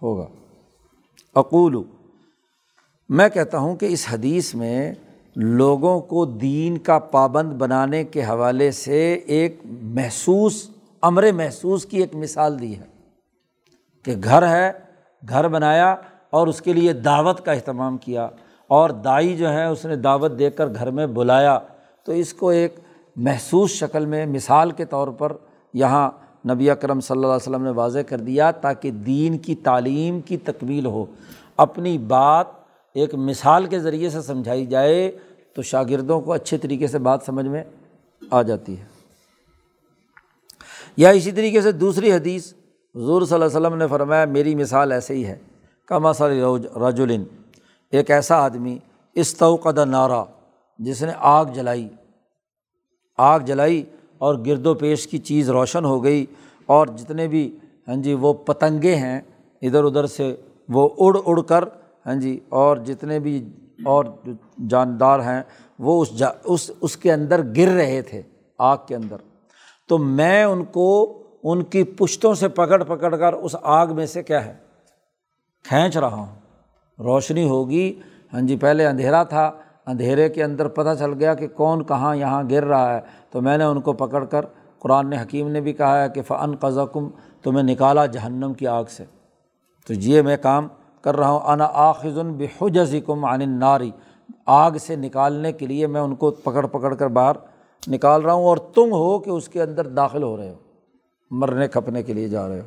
[0.03, 0.27] ہوگا۔
[1.35, 1.83] اقول
[3.09, 4.95] میں کہتا ہوں کہ اس حدیث میں
[5.37, 10.71] لوگوں کو دین کا پابند بنانے کے حوالے سے ایک محسوس،
[11.03, 12.85] امر محسوس کی ایک مثال دی ہے
[14.05, 14.73] کہ گھر ہے،
[15.29, 15.97] گھر بنایا
[16.31, 18.29] اور اس کے لیے دعوت کا اہتمام کیا
[18.67, 21.59] اور دائی جو ہے اس نے دعوت دے کر گھر میں بلایا۔
[22.05, 22.77] تو اس کو ایک
[23.17, 25.33] محسوس شکل میں مثال کے طور پر
[25.75, 26.11] یہاں
[26.49, 30.37] نبی اکرم صلی اللہ علیہ وسلم نے واضح کر دیا تاکہ دین کی تعلیم کی
[30.37, 31.05] تکمیل ہو۔
[31.57, 32.58] اپنی بات
[33.01, 35.19] ایک مثال کے ذریعے سے سمجھائی جائے
[35.55, 37.65] تو شاگردوں کو اچھے طریقے سے بات سمجھ میں
[38.31, 38.85] آ جاتی ہے۔
[40.97, 42.53] یا اسی طریقے سے دوسری حدیث،
[42.95, 45.39] حضور صلی اللہ علیہ وسلم نے فرمایا، میری مثال ایسے ہی ہے۔
[45.87, 46.41] کما صلی
[46.77, 47.25] رجولن
[47.91, 48.79] ایک ایسا آدمی،
[49.15, 50.25] استوقد نعرہ
[50.79, 51.89] جس نے آگ جلائی۔
[53.19, 53.83] آگ جلائی
[54.19, 56.27] اور گرد و پیش کی چیز روشن ہو گئی
[56.67, 59.21] اور جتنے بھی ہاں جی وہ پتنگے ہیں،
[59.63, 60.37] ادھر ادھر سے
[60.69, 61.65] وہ اڑ اڑ کر
[62.09, 63.49] ہاں جی اور جتنے بھی
[63.85, 64.05] اور
[64.71, 65.43] جاندار ہیں،
[65.79, 68.23] وہ اس جا، اس اس کے اندر گر رہے تھے،
[68.59, 69.17] آگ کے اندر۔
[69.89, 74.23] تو میں ان کو، ان کی پشتوں سے پکڑ پکڑ کر اس آگ میں سے
[74.23, 74.55] کیا ہے،
[75.65, 76.27] کھینچ رہا ہوں۔
[76.99, 78.01] روشنی ہوگی۔
[78.33, 79.53] ہاں جی پہلے اندھیرا تھا،
[79.87, 83.01] اندھیرے کے اندر پتہ چل گیا کہ کون کہاں یہاں گر رہا ہے۔
[83.31, 84.45] تو میں نے ان کو پکڑ کر،
[84.79, 87.09] قرآن حکیم نے بھی کہا ہے کہ فن قزا کم
[87.43, 89.05] تو میں نکالا جہنم کی آگ سے۔
[89.87, 90.69] تو یہ میں کام
[91.05, 93.91] کر رہا ہوں، انا آخذن بحجز کم عن ناری
[94.47, 97.37] آگ سے نکالنے کے لیے میں ان کو پکڑ پکڑ کر باہر
[97.83, 100.57] نکال رہا ہوں اور تم ہو کہ اس کے اندر داخل ہو رہے ہو،
[101.31, 102.67] مرنے کھپنے کے لیے جا رہے ہو۔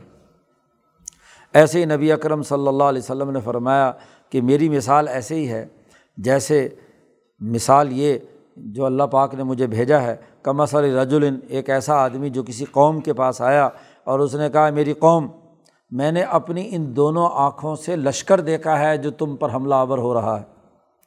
[1.54, 3.92] ایسے ہی نبی اکرم صلی اللہ علیہ وسلم نے فرمایا
[4.32, 5.66] کہ میری مثال ایسے ہی ہے،
[6.18, 6.68] جیسے
[7.42, 8.18] مثال یہ
[8.58, 12.66] جو اللہ پاک نے مجھے بھیجا ہے کم اثر رجولن ایک ایسا آدمی جو کسی
[12.72, 13.68] قوم کے پاس آیا
[14.04, 15.28] اور اس نے کہا، میری قوم
[15.92, 19.98] میں نے اپنی ان دونوں آنکھوں سے لشکر دیکھا ہے جو تم پر حملہ آور
[19.98, 20.44] ہو رہا ہے۔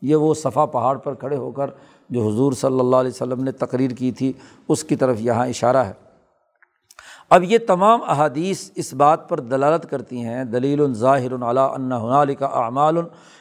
[0.02, 1.70] یہ وہ صفا پہاڑ پر کھڑے ہو کر
[2.10, 4.32] جو حضور صلی اللہ علیہ وسلم نے تقریر کی تھی،
[4.68, 5.92] اس کی طرف یہاں اشارہ ہے۔
[7.30, 12.46] اب یہ تمام احادیث اس بات پر دلالت کرتی ہیں، دلیل ظاہر علیٰ ہنال کا
[12.46, 12.96] اعمال،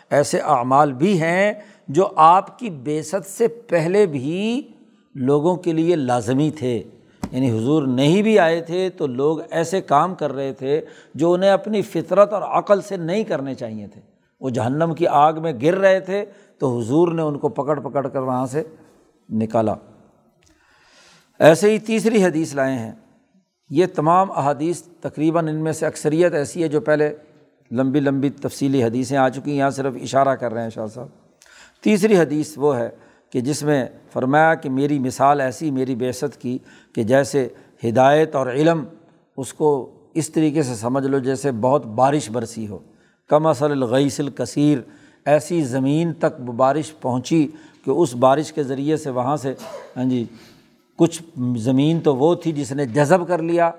[0.10, 1.54] ایسے اعمال بھی ہیں
[1.88, 4.62] جو آپ کی بیست سے پہلے بھی
[5.16, 6.84] لوگوں کے لیے لازمی تھے۔
[7.34, 10.82] یعنی حضور نہیں بھی آئے تھے تو لوگ ایسے کام کر رہے تھے
[11.16, 14.02] جو انہیں اپنی فطرت اور عقل سے نہیں کرنے چاہیے تھے۔
[14.40, 16.26] وہ جہنم کی آگ میں گر رہے تھے
[16.60, 18.64] تو حضور نے ان کو پکڑ پکڑ کر وہاں سے
[19.30, 19.76] نکالا۔
[21.40, 22.92] ایسے ہی تیسری حدیث لائے ہیں۔
[23.70, 27.16] یہ تمام احادیث تقریباً ان میں سے اکثریت ایسی ہے جو پہلے
[27.72, 31.08] لمبی لمبی تفصیلی حدیثیں آ چکی ہیں، یہاں صرف اشارہ کر رہے ہیں شاہ صاحب۔
[31.82, 32.90] تیسری حدیث وہ ہے
[33.34, 36.58] کہ جس میں فرمایا کہ میری مثال ایسی میری بیست کی
[36.96, 37.48] کہ جیسے
[37.84, 38.84] ہدایت اور علم
[39.38, 42.80] اس کو اس طریقے سے سمجھ لو جیسے بہت بارش برسی ہو۔
[43.30, 44.78] کم اصل الغیس الکثیر،
[45.26, 47.48] ایسی زمین تک بارش پہنچی
[47.86, 49.54] کہ اس بارش کے ذریعے سے وہاں سے
[49.98, 50.26] ہاں جی
[50.98, 51.22] کچھ
[51.58, 53.72] زمین تو وہ تھی جس نے جذب کر لیا۔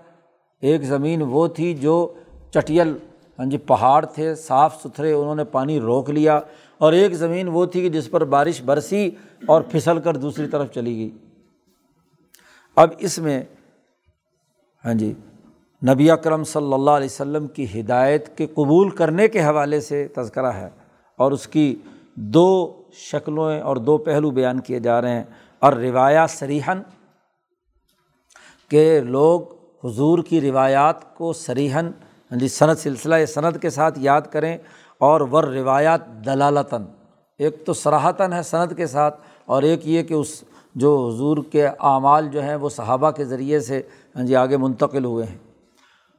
[0.61, 2.13] ایک زمین وہ تھی جو
[2.51, 2.97] چٹیل
[3.39, 6.41] ہاں جی پہاڑ تھے، صاف ستھرے، انہوں نے پانی روک لیا۔
[6.79, 9.11] اور ایک زمین وہ تھی کہ جس پر بارش برسی
[9.47, 11.11] اور پھسل کر دوسری طرف چلی گئی۔
[12.77, 13.43] اب اس میں
[14.85, 15.13] ہاں جی
[15.89, 20.53] نبی اکرم صلی اللہ علیہ وسلم کی ہدایت کے قبول کرنے کے حوالے سے تذکرہ
[20.53, 20.69] ہے
[21.17, 21.77] اور اس کی
[22.15, 25.25] دو شکلوں اور دو پہلو بیان کیے جا رہے ہیں۔
[25.59, 26.83] اور روایات سریحن
[28.69, 29.41] کہ لوگ
[29.85, 31.87] حضور کی روایات کو سریحن
[32.31, 34.59] ہاں جی صنعت سلسلہ صنعت کے ساتھ یاد کریں
[34.99, 36.85] اور ور روایات دلالتاً،
[37.39, 41.67] ایک تو سراہتاً ہے صنعت کے ساتھ اور ایک یہ کہ اس جو حضور کے
[41.67, 43.83] اعمال جو ہیں وہ صحابہ کے ذریعے سے
[44.17, 45.39] ہاں جی آگے منتقل ہوئے ہیں۔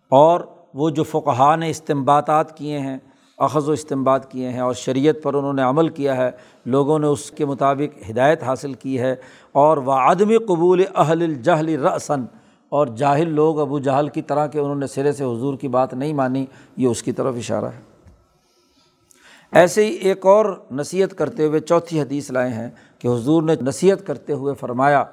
[0.10, 0.40] اور
[0.74, 2.98] وہ جو فقہ نے استمباتات کیے ہیں،
[3.38, 6.32] اخذ و استعمال کیے ہیں اور شریعت پر انہوں نے عمل کیا ہے،
[6.66, 9.16] لوگوں نے اس کے مطابق ہدایت حاصل کی ہے۔
[9.52, 12.26] اور وہ عدم قبول اہل الجہل رسن
[12.70, 15.94] اور جاہل لوگ ابو جہل کی طرح کے انہوں نے سرے سے حضور کی بات
[15.94, 16.46] نہیں مانی،
[16.78, 17.82] یہ اس کی طرف اشارہ ہے۔
[19.52, 22.70] ایسے ہی ایک اور نصیحت کرتے ہوئے چوتھی حدیث لائے ہیں۔
[23.06, 25.04] کہ حضور نے نصیحت کرتے ہوئے فرمایا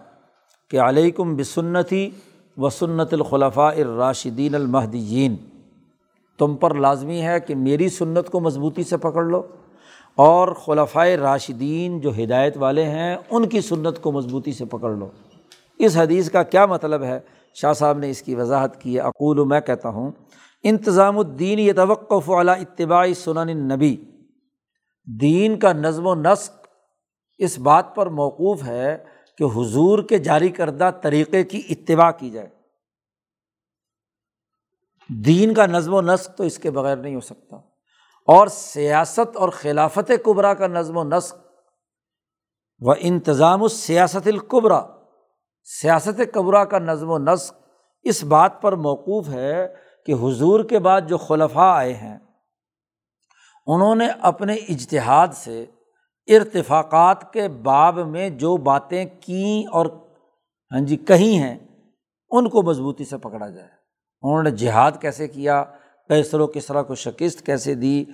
[0.70, 2.10] کہ علیکم بسنتی
[2.56, 5.36] و سنت الخلفاء الراشدین المحدین
[6.38, 9.42] تم پر لازمی ہے کہ میری سنت کو مضبوطی سے پکڑ لو
[10.14, 15.08] اور خلفۂ راشدین جو ہدایت والے ہیں، ان کی سنت کو مضبوطی سے پکڑ لو۔
[15.78, 17.20] اس حدیث کا کیا مطلب ہے؟
[17.54, 20.10] شاہ صاحب نے اس کی وضاحت کی ہے۔ اقول و میں کہتا ہوں،
[20.62, 23.96] انتظام الدین یہ توقف علیٰ اتباعی سنن نبی
[25.20, 26.61] دین کا نظم و نسق
[27.44, 29.04] اس بات پر موقوف ہے
[29.38, 32.48] کہ حضور کے جاری کردہ طریقے کی اتباع کی جائے۔
[35.08, 37.56] دین کا نظم و نسق تو اس کے بغیر نہیں ہو سکتا۔
[38.26, 41.36] اور سیاست اور خلافت قبرا کا نظم و نسق۔
[42.80, 44.86] و انتظام السیاست القبرا
[45.64, 47.54] سیاست قبرا کا نظم و نسق
[48.02, 49.74] اس بات پر موقوف ہے
[50.06, 52.18] کہ حضور کے بعد جو خلفاء آئے ہیں،
[53.66, 55.66] انہوں نے اپنے اجتہاد سے
[56.26, 59.86] ارتفاقات کے باب میں جو باتیں کیں اور
[60.72, 61.58] ہاں جی کہیں ہیں،
[62.30, 63.68] ان کو مضبوطی سے پکڑا جائے۔
[64.22, 65.64] انہوں نے جہاد کیسے کیا
[66.08, 68.04] کیسر و کسرا کو شکست کیسے دی،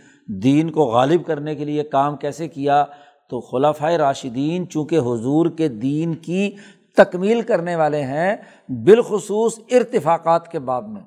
[0.42, 2.84] دین کو غالب کرنے کے لیے کام کیسے کیا،
[3.30, 6.56] تو خلافۂ راشدین چونکہ حضور کے دین کی
[6.96, 8.36] تکمیل کرنے والے ہیں،
[8.68, 11.02] بالخصوص ارتفاقات کے باب میں۔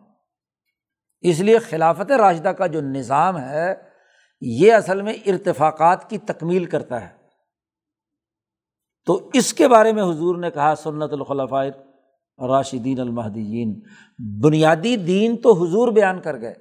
[1.22, 3.91] اس لیے خلافت راشدہ کا جو نظام ہے
[4.42, 7.10] یہ اصل میں ارتفاقات کی تکمیل کرتا ہے۔
[9.06, 11.66] تو اس کے بارے میں حضور نے کہا، سنت الخلفۂ
[12.48, 13.80] راشدین المحدین
[14.42, 16.54] بنیادی دین تو حضور بیان کر گئے۔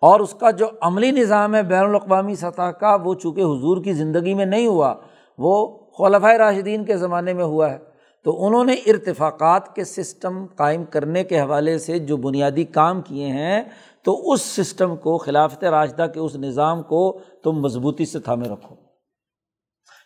[0.00, 3.92] اور اس کا جو عملی نظام ہے بین الاقوامی سطح کا، وہ چونکہ حضور کی
[3.92, 4.94] زندگی میں نہیں ہوا،
[5.38, 7.78] وہ خلفۂ راشدین کے زمانے میں ہوا ہے۔
[8.24, 13.26] تو انہوں نے ارتفاقات کے سسٹم قائم کرنے کے حوالے سے جو بنیادی کام کیے
[13.26, 13.64] ہیں
[14.08, 18.76] تو اس سسٹم کو، خلافت راشدہ کے اس نظام کو تم مضبوطی سے تھامے رکھو۔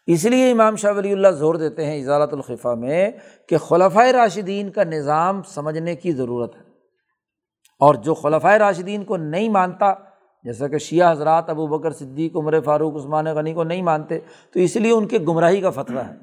[0.06, 3.10] اس لیے امام شاہ ولی اللہ زور دیتے ہیں اضالت الخفا میں
[3.48, 6.60] کہ خلفۂ راشدین کا نظام سمجھنے کی ضرورت ہے۔
[7.80, 9.94] اور جو خلفۂ راشدین کو نہیں مانتا،
[10.44, 14.18] جیسا کہ شیعہ حضرات ابو بکر صدیق، عمر فاروق، عثمان غنی کو نہیں مانتے،
[14.52, 16.14] تو اس لیے ان کے گمراہی کا فتویٰ ہے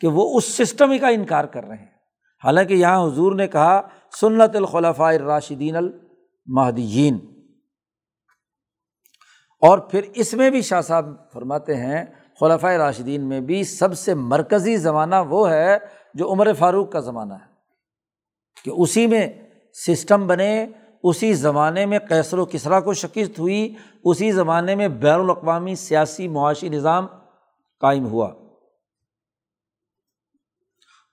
[0.00, 1.98] کہ وہ اس سسٹم ہی کا انکار کر رہے ہیں۔
[2.44, 3.80] حالانکہ یہاں حضور نے کہا،
[4.20, 5.76] سنت الخلفۂ راشدین
[6.48, 7.18] المحدین
[9.60, 12.04] اور پھر اس میں بھی شاہ صاحب فرماتے ہیں
[12.40, 15.78] خلفۂ راشدین میں بھی سب سے مرکزی زمانہ وہ ہے
[16.14, 17.58] جو عمر فاروق کا زمانہ ہے۔
[18.64, 19.32] کہ اسی میں
[19.72, 20.66] سسٹم بنے،
[21.02, 23.74] اسی زمانے میں کیسر و کسرا کو شکست ہوئی،
[24.04, 27.06] اسی زمانے میں بین الاقوامی سیاسی معاشی نظام
[27.80, 28.34] قائم ہوا۔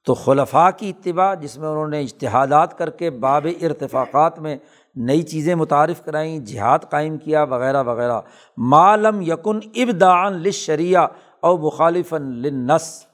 [0.06, 4.58] تو خلفاء کی اتباع، جس میں انہوں نے اشتہادات کر کے باب ارتفاقات میں
[4.96, 8.22] نئی چیزیں متعارف کرائیں، جہاد قائم کیا، وغیرہ وغیرہ۔
[8.58, 11.08] معلم یقن ابدان لشریعہ
[11.39, 13.06] او مخالف لنس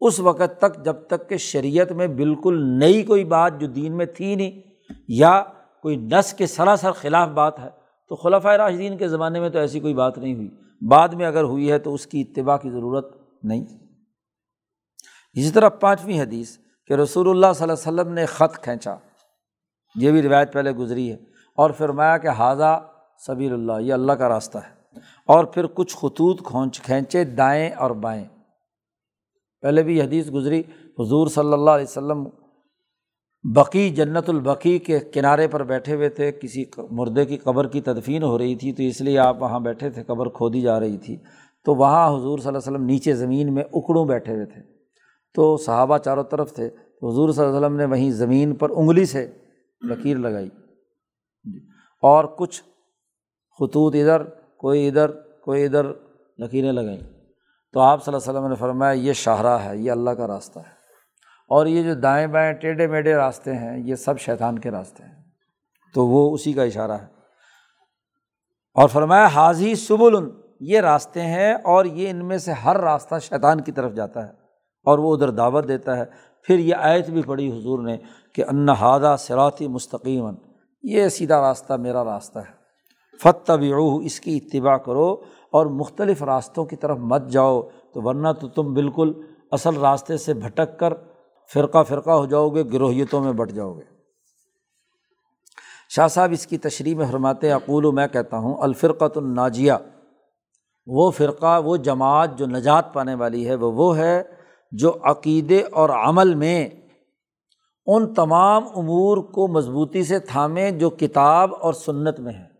[0.00, 4.06] اس وقت تک جب تک کہ شریعت میں بالکل نئی کوئی بات جو دین میں
[4.06, 4.60] تھی نہیں
[5.08, 5.44] یا
[5.82, 7.68] کوئی نس کے سراسر خلاف بات ہے،
[8.08, 10.50] تو خلفۂ راشدین کے زمانے میں تو ایسی کوئی بات نہیں ہوئی۔
[10.88, 13.66] بعد میں اگر ہوئی ہے تو اس کی اتباع کی ضرورت نہیں۔
[15.32, 18.96] اسی طرح پانچویں حدیث کہ رسول اللہ صلی اللہ علیہ وسلم نے خط کھینچا۔
[19.94, 21.16] یہ بھی روایت پہلے گزری ہے۔
[21.56, 22.82] اور فرمایا کہ حاضہ
[23.26, 27.90] سبیر اللہ، یہ اللہ کا راستہ ہے۔ اور پھر کچھ خطوط کھونچ، کھینچے دائیں اور
[27.90, 28.24] بائیں۔
[29.60, 30.60] پہلے بھی حدیث گزری،
[30.98, 32.28] حضور صلی اللہ علیہ وسلم
[33.54, 38.22] بقی، جنت البقی کے کنارے پر بیٹھے ہوئے تھے۔ کسی مردے کی قبر کی تدفین
[38.22, 41.16] ہو رہی تھی، تو اس لیے آپ وہاں بیٹھے تھے، قبر کھودی جا رہی تھی۔
[41.64, 44.60] تو وہاں حضور صلی اللہ علیہ وسلم نیچے زمین میں اکڑوں بیٹھے ہوئے تھے۔
[45.34, 46.66] تو صحابہ چاروں طرف تھے۔
[47.02, 49.30] حضور صلی اللہ علیہ وسلم نے وہیں زمین پر انگلی سے
[49.82, 50.48] لکیر لگائی۔
[51.44, 51.58] جی۔
[52.02, 52.62] اور کچھ
[53.60, 54.22] خطوط ادھر،
[54.56, 55.86] کوئی ادھر کوئی ادھر
[56.38, 57.00] لکیریں لگائیں
[57.72, 60.58] تو آپ صلی اللہ علیہ وسلم نے فرمایا، یہ شاہراہ ہے، یہ اللہ کا راستہ
[60.58, 60.82] ہے۔
[61.48, 65.22] اور یہ جو دائیں بائیں ٹیڑھے میڈے راستے ہیں، یہ سب شیطان کے راستے ہیں۔
[65.94, 67.06] تو وہ اسی کا اشارہ ہے۔
[68.74, 70.14] اور فرمایا، حاضی سبل،
[70.60, 74.32] یہ راستے ہیں اور یہ ان میں سے ہر راستہ شیطان کی طرف جاتا ہے
[74.84, 76.04] اور وہ ادھر دعوت دیتا ہے۔
[76.46, 77.96] پھر یہ آیت بھی پڑھی حضور نے
[78.34, 80.26] کہ ان ہادہ سراتی مستقیم
[80.82, 82.62] یہ سیدھا راستہ میرا راستہ ہے۔
[83.22, 83.52] فتح
[84.04, 85.12] اس کی اتباع کرو
[85.50, 89.12] اور مختلف راستوں کی طرف مت جاؤ، تو ورنہ تو تم بالکل
[89.52, 90.94] اصل راستے سے بھٹک کر
[91.54, 93.82] فرقہ فرقہ ہو جاؤ گے، گروہیتوں میں بٹ جاؤ گے۔
[95.88, 99.72] شاہ صاحب اس کی تشریح میں حرمات اقول، میں کہتا ہوں، الفرقۃ الناجیہ،
[100.86, 104.22] وہ فرقہ، وہ جماعت جو نجات پانے والی ہے، وہ وہ ہے
[104.72, 106.68] جو عقیدے اور عمل میں
[107.86, 112.52] ان تمام امور کو مضبوطی سے تھامے جو کتاب اور سنت میں ہے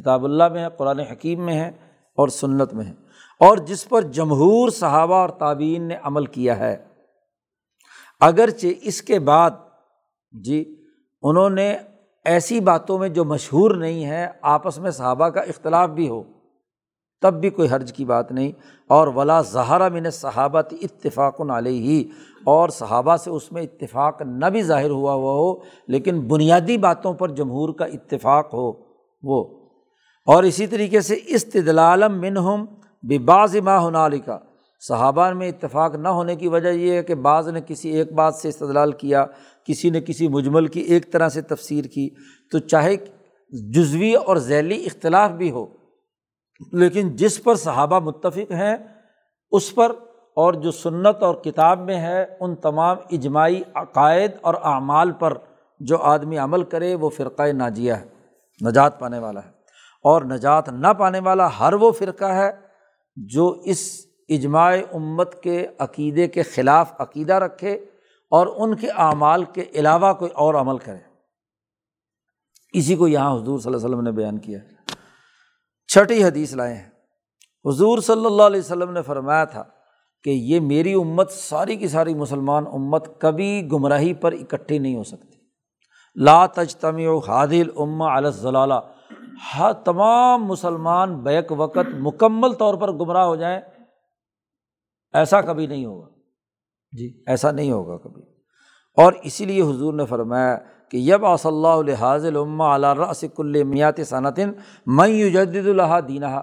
[0.00, 1.68] کتاب اللہ میں ہے، قرآن حکیم میں ہے
[2.16, 2.92] اور سنت میں ہے۔
[3.40, 6.84] اور جس پر جمہور صحابہ اور تعبین نے عمل کیا ہے۔
[8.20, 9.50] اگرچہ اس کے بعد
[10.32, 10.84] جی
[11.22, 11.76] انہوں نے
[12.24, 16.22] ایسی باتوں میں جو مشہور نہیں ہے آپس میں صحابہ کا اختلاف بھی ہو۔
[17.22, 18.52] تب بھی کوئی حرج کی بات نہیں۔
[18.86, 22.04] اور ولا زہرا من صحابت اتفاق علیہ ہی
[22.44, 25.54] اور صحابہ سے اس میں اتفاق نہ بھی ظاہر ہوا ہوا ہو،
[25.88, 28.72] لیکن بنیادی باتوں پر جمہور کا اتفاق ہو
[29.22, 29.44] وہ۔
[30.26, 32.64] اور اسی طریقے سے استدلالم منہم
[33.02, 34.38] بباز ما ہنال کا
[34.80, 38.34] صحابہ میں اتفاق نہ ہونے کی وجہ یہ ہے کہ بعض نے کسی ایک بات
[38.34, 39.26] سے استدلال کیا،
[39.66, 42.08] کسی نے کسی مجمل کی ایک طرح سے تفسیر کی۔
[42.52, 42.96] تو چاہے
[43.50, 45.66] جزوی اور ذیلی اختلاف بھی ہو
[46.72, 48.76] لیکن جس پر صحابہ متفق ہیں،
[49.50, 49.92] اس پر
[50.36, 55.32] اور جو سنت اور کتاب میں ہے، ان تمام اجماعی عقائد اور اعمال پر
[55.80, 58.06] جو آدمی عمل کرے، وہ فرقۂ ناجیہ ہے،
[58.66, 59.50] نجات پانے والا ہے۔
[60.04, 62.50] اور نجات نہ پانے والا ہر وہ فرقہ ہے
[63.16, 67.74] جو اس اجماع امت کے عقیدے کے خلاف عقیدہ رکھے
[68.30, 70.98] اور ان کے اعمال کے علاوہ کوئی اور عمل کرے۔
[72.72, 74.58] اسی کو یہاں حضور صلی اللہ علیہ وسلم نے بیان کیا
[75.88, 76.90] چھٹی حدیث لائے ہیں۔
[77.64, 79.64] حضور صلی اللہ علیہ وسلم نے فرمایا تھا
[80.24, 85.04] کہ یہ میری امت ساری کی ساری مسلمان امت کبھی گمراہی پر اکٹھی نہیں ہو
[85.04, 85.38] سکتی۔
[86.14, 88.74] لا تجتمی و حادل اما الضلالہ
[89.58, 93.60] ہر تمام مسلمان بیک وقت مکمل طور پر گمراہ ہو جائیں۔
[95.12, 96.08] ایسا کبھی نہیں ہوگا۔
[96.92, 98.22] جی ایسا نہیں ہوگا کبھی۔
[98.96, 100.58] اور اسی لیے حضور نے فرمایا
[100.90, 104.52] کہ یب صلی اللہ الحاظ الما علیہ رسک المیات صنعتن
[104.86, 106.40] میں جدید اللہ دینہ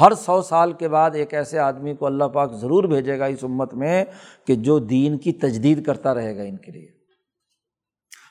[0.00, 3.44] ہر سو سال کے بعد ایک ایسے آدمی کو اللہ پاک ضرور بھیجے گا اس
[3.44, 4.04] امت میں
[4.46, 6.88] کہ جو دین کی تجدید کرتا رہے گا ان کے لیے۔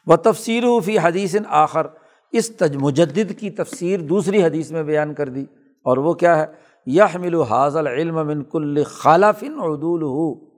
[0.06, 1.88] وہ تفسیر فی حدیث آخر۔
[2.32, 5.46] اس تج، مجدد کی تفسیر دوسری حدیث میں بیان کر دی۔
[5.84, 6.46] اور وہ کیا ہے؟
[6.86, 10.50] یہ مل حاضل علم من کل خالافن عدول ہو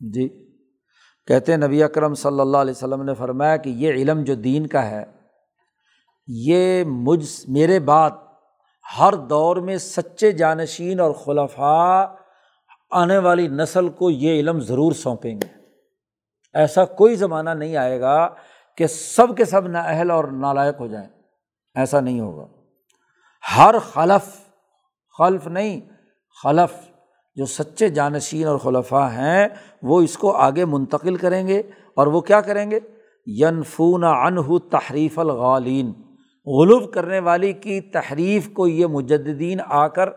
[0.00, 0.41] جی۔
[1.26, 4.66] کہتے ہیں نبی اکرم صلی اللہ علیہ وسلم نے فرمایا کہ یہ علم جو دین
[4.66, 5.04] کا ہے،
[6.26, 8.10] یہ مجھ میرے بعد
[8.98, 12.04] ہر دور میں سچے جانشین اور خلفاء
[12.90, 15.48] آنے والی نسل کو یہ علم ضرور سونپیں گے۔
[16.54, 18.28] ایسا کوئی زمانہ نہیں آئے گا
[18.76, 21.08] کہ سب کے سب نااہل اور نالائق ہو جائیں۔
[21.74, 22.46] ایسا نہیں ہوگا۔
[23.56, 24.40] ہر خلف
[25.18, 25.80] خلف نہیں،
[26.42, 26.91] خلف
[27.34, 29.48] جو سچے جانشین اور خلفاء ہیں،
[29.82, 31.62] وہ اس کو آگے منتقل کریں گے
[31.94, 32.78] اور وہ کیا کریں گے؟
[33.26, 35.92] ینفون انہ تحریف الغالین۔
[36.46, 40.08] غلوف کرنے والی کی تحریف کو یہ مجدین آ کر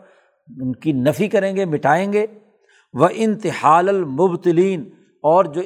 [0.61, 2.25] ان کی نفی کریں گے، مٹائیں گے۔
[2.93, 4.89] وہ انتحال المبتلین
[5.23, 5.61] اور جو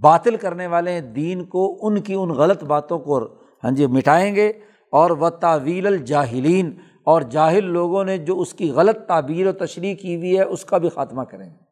[0.00, 3.18] باطل کرنے والے ہیں، دین کو، ان کی ان غلط باتوں کو
[3.64, 4.52] ہاں جی مٹائیں گے۔
[4.92, 6.72] اور وہ تعویل الجاہلین۔
[7.04, 10.64] اور جاہل لوگوں نے جو اس کی غلط تعبیر و تشریح کی ہوئی ہے، اس
[10.64, 11.70] کا بھی خاتمہ کریں گے۔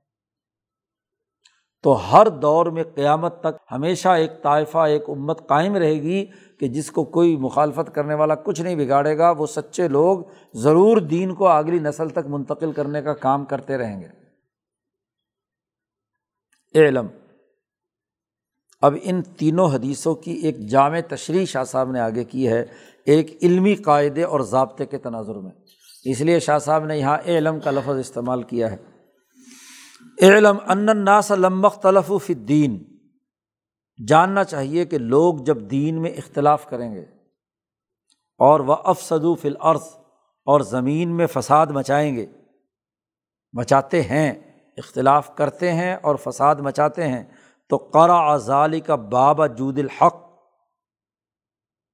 [1.83, 6.27] تو ہر دور میں قیامت تک ہمیشہ ایک طائفہ، ایک امت قائم رہے گی
[6.59, 10.19] کہ جس کو کوئی مخالفت کرنے والا کچھ نہیں بگاڑے گا، وہ سچے لوگ
[10.55, 14.09] ضرور دین کو اگلی نسل تک منتقل کرنے کا کام کرتے رہیں گے۔
[16.75, 17.07] علم
[18.83, 22.65] اب ان تینوں حدیثوں کی ایک جامع تشریح شاہ صاحب نے آگے کی ہے
[23.09, 25.51] ایک علمی قاعدے اور ضابطے کے تناظر میں۔
[26.05, 28.77] اس لیے شاہ صاحب نے یہاں علم کا لفظ استعمال کیا ہے۔
[30.23, 32.85] علم اناس لمبخ تلف الدین۔
[34.09, 37.05] جاننا چاہیے کہ لوگ جب دین میں اختلاف کریں گے
[38.39, 39.83] اور وہ افسدو فی الارض
[40.45, 42.27] اور زمین میں فساد مچائیں گے۔
[43.53, 44.35] مچاتے ہیں،
[44.77, 47.25] اختلاف کرتے ہیں اور فساد مچاتے ہیں۔
[47.69, 50.28] تو قرا ظالی کا بابا جود الحق۔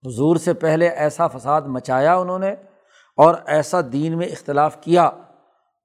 [0.04, 2.50] حضور سے پہلے ایسا فساد مچایا انہوں نے
[3.18, 5.08] اور ایسا دین میں اختلاف کیا،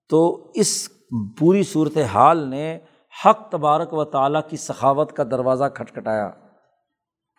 [0.10, 0.90] تو اس
[1.40, 2.78] پوری صورت حال نے
[3.16, 6.30] حق تبارک و تعالیٰ کی سخاوت کا دروازہ کھٹکھٹایا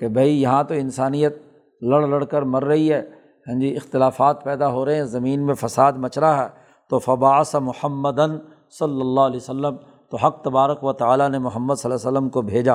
[0.01, 1.37] کہ بھائی یہاں تو انسانیت
[1.83, 3.01] لڑ لڑ کر مر رہی ہے
[3.47, 6.49] ہاں جی اختلافات پیدا ہو رہے ہیں، زمین میں فساد مچ رہا ہے،
[6.91, 8.37] تو فباس محمدن
[8.79, 9.77] صلی اللہ علیہ وسلم،
[10.11, 12.75] تو حق تبارک و تعالیٰ نے محمد صلی اللہ علیہ وسلم کو بھیجا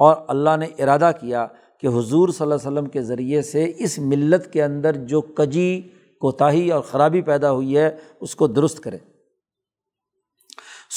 [0.00, 1.46] اور اللہ نے ارادہ کیا
[1.82, 5.80] کہ حضور صلی اللہ علیہ وسلم کے ذریعے سے اس ملت کے اندر جو کجی،
[6.22, 8.98] کوتاہی اور خرابی پیدا ہوئی ہے، اس کو درست کرے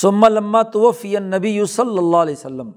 [0.02, 2.72] سما لمہ توفی نبی یو صلی اللہ علیہ وسلم،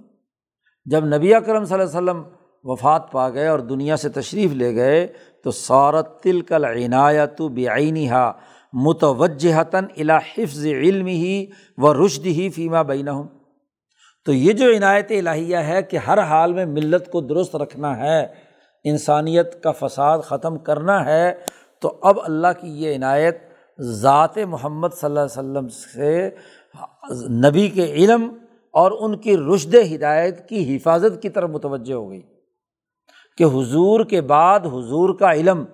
[0.86, 2.22] جب نبی اکرم صلی اللہ علیہ وسلم
[2.64, 5.07] وفات پا گئے اور دنیا سے تشریف لے گئے،
[5.44, 8.30] تو سورت تل کل عنایت بعینی ہا
[8.72, 11.46] متوجہتاً الا حفظ علم ہی
[11.78, 13.09] و رشد ہی فیمہ بین
[14.27, 18.27] تو یہ جو عنایت الہیہ ہے کہ ہر حال میں ملت کو درست رکھنا ہے،
[18.85, 21.35] انسانیت کا فساد ختم کرنا ہے،
[21.81, 23.39] تو اب اللہ کی یہ عنایت
[23.81, 26.31] ذات محمد صلی اللہ علیہ وسلم سے
[27.49, 28.29] نبی کے علم
[28.72, 32.22] اور ان کی رشد ہدایت کی حفاظت کی طرف متوجہ ہو گئی
[33.39, 35.64] کہ حضور کے بعد حضور کا علم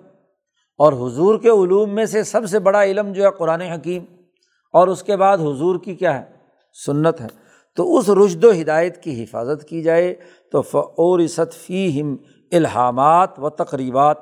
[0.77, 4.05] اور حضور کے علوم میں سے سب سے بڑا علم جو ہے قرآن حکیم
[4.73, 6.25] اور اس کے بعد حضور کی کیا ہے؟
[6.85, 7.42] سنت ہے۔
[7.77, 10.13] تو اس رشد و ہدایت کی حفاظت کی جائے
[10.51, 11.19] تو فعور
[11.53, 12.15] فی ہم
[12.51, 14.17] الحامات و تقریبات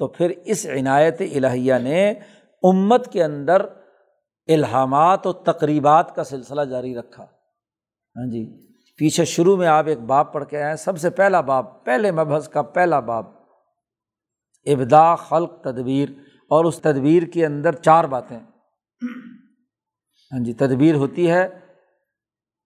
[0.00, 2.10] تو پھر اس عنایت الہیہ نے
[2.62, 3.66] امت کے اندر
[4.48, 8.44] الحامات و تقریبات کا سلسلہ جاری رکھا۔ ہاں جی
[8.98, 12.48] پیچھے شروع میں آپ ایک باب پڑھ کے آئے۔ سب سے پہلا باب، پہلے مبحث
[12.48, 13.26] کا پہلا باب
[14.66, 16.08] ابدا خلق تدبیر،
[16.50, 18.38] اور اس تدبیر کے اندر چار باتیں۔
[20.32, 21.46] ہاں جی تدبیر ہوتی ہے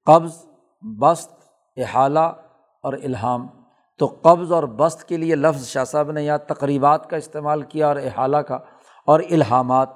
[0.09, 0.47] قبض،
[0.83, 1.33] بست،
[1.77, 2.19] احالہ
[2.83, 3.47] اور الہام۔
[3.99, 7.89] تو قبض اور بست کے لیے لفظ شاہ صاحب نے یہاں تقریبات کا استعمال کیا
[7.89, 8.55] اور احالہ کا
[9.07, 9.89] اور الہامات۔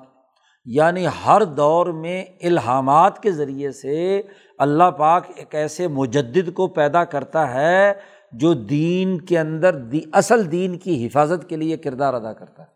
[0.65, 4.23] یعنی ہر دور میں الہامات کے ذریعے سے
[4.59, 7.93] اللہ پاک ایک ایسے مجد کو پیدا کرتا ہے
[8.33, 12.72] جو دین کے اندر دی، اصل دین کی حفاظت کے لیے کردار ادا کرتا ہے۔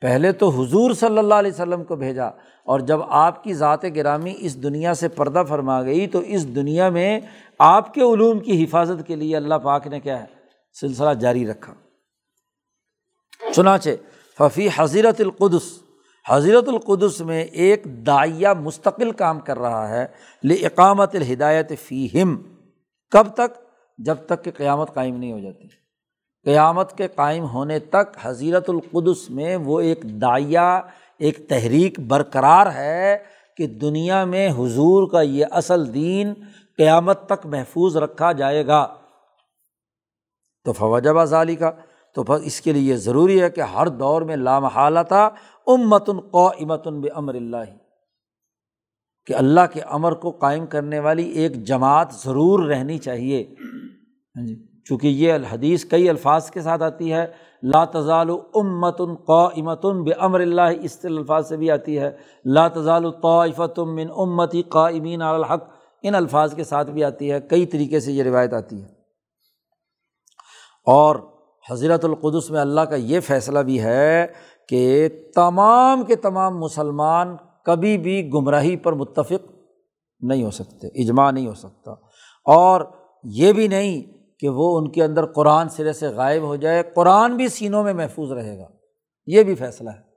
[0.00, 2.26] پہلے تو حضور صلی اللہ علیہ وسلم کو بھیجا
[2.64, 6.88] اور جب آپ کی ذات گرامی اس دنیا سے پردہ فرما گئی تو اس دنیا
[6.88, 7.20] میں
[7.58, 10.26] آپ کے علوم کی حفاظت کے لیے اللہ پاک نے کیا ہے؟
[10.80, 11.74] سلسلہ جاری رکھا۔
[13.52, 13.90] چنانچہ،
[14.38, 15.82] ففی حضیرت القدس،
[16.28, 20.06] حضرت القدس میں ایک دائیہ مستقل کام کر رہا ہے
[20.44, 22.42] اقامت الہدایت فی ہم
[23.10, 23.58] کب تک؟
[23.98, 25.79] جب تک کہ قیامت قائم نہیں ہو جاتی۔
[26.44, 30.80] قیامت کے قائم ہونے تک حضیرت القدس میں وہ ایک دائیا
[31.18, 33.18] ایک تحریک برقرار ہے
[33.56, 36.34] کہ دنیا میں حضور کا یہ اصل دین
[36.76, 38.94] قیامت تک محفوظ رکھا جائے گا۔
[40.64, 41.70] تو فوجہ ظالی کا
[42.14, 45.28] تو بس اس کے لیے یہ ضروری ہے کہ ہر دور میں لامحالتا
[45.66, 47.56] امتن قو امتن امر اللہ۔
[49.26, 53.54] کہ اللہ کے امر کو قائم کرنے والی ایک جماعت ضرور رہنی چاہیے۔
[54.36, 57.26] ہاں جی۔ چونکہ یہ الحدیث کئی الفاظ کے ساتھ آتی ہے،
[57.62, 62.10] لا تزال امتن قو امتن بے امر اللہ، اس الفاظ سے بھی آتی ہے،
[62.44, 65.64] لا تزال طائفتم من امتی قائمین الحق،
[66.02, 68.88] ان الفاظ کے ساتھ بھی آتی ہے، کئی طریقے سے یہ روایت آتی ہے۔
[70.86, 71.16] اور
[71.70, 74.26] حضرت القدس میں اللہ کا یہ فیصلہ بھی ہے
[74.68, 79.50] کہ تمام کے تمام مسلمان کبھی بھی گمراہی پر متفق
[80.20, 81.90] نہیں ہو سکتے، اجماع نہیں ہو سکتا۔
[82.44, 82.80] اور
[83.24, 87.36] یہ بھی نہیں کہ وہ ان کے اندر قرآن سرے سے غائب ہو جائے، قرآن
[87.36, 88.66] بھی سینوں میں محفوظ رہے گا۔
[89.26, 90.10] یہ بھی فیصلہ ہے۔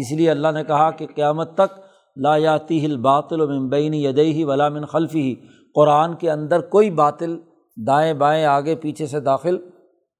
[0.00, 1.80] اس لیے اللہ نے کہا کہ قیامت تک
[2.16, 5.34] لا یاتی ہل باطل و ممبئی یدئی ولا من خلفی ہی
[5.74, 7.38] قرآن کے اندر کوئی باطل
[7.86, 9.56] دائیں بائیں آگے پیچھے سے داخل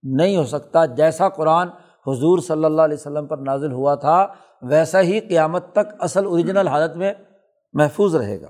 [0.02, 1.68] نہیں ہو سکتا۔ جیسا قرآن
[2.06, 4.26] حضور صلی اللہ علیہ وسلم پر نازل ہوا تھا،
[4.62, 7.12] ویسا ہی قیامت تک اصل اوریجنل حالت میں
[7.72, 8.48] محفوظ رہے گا۔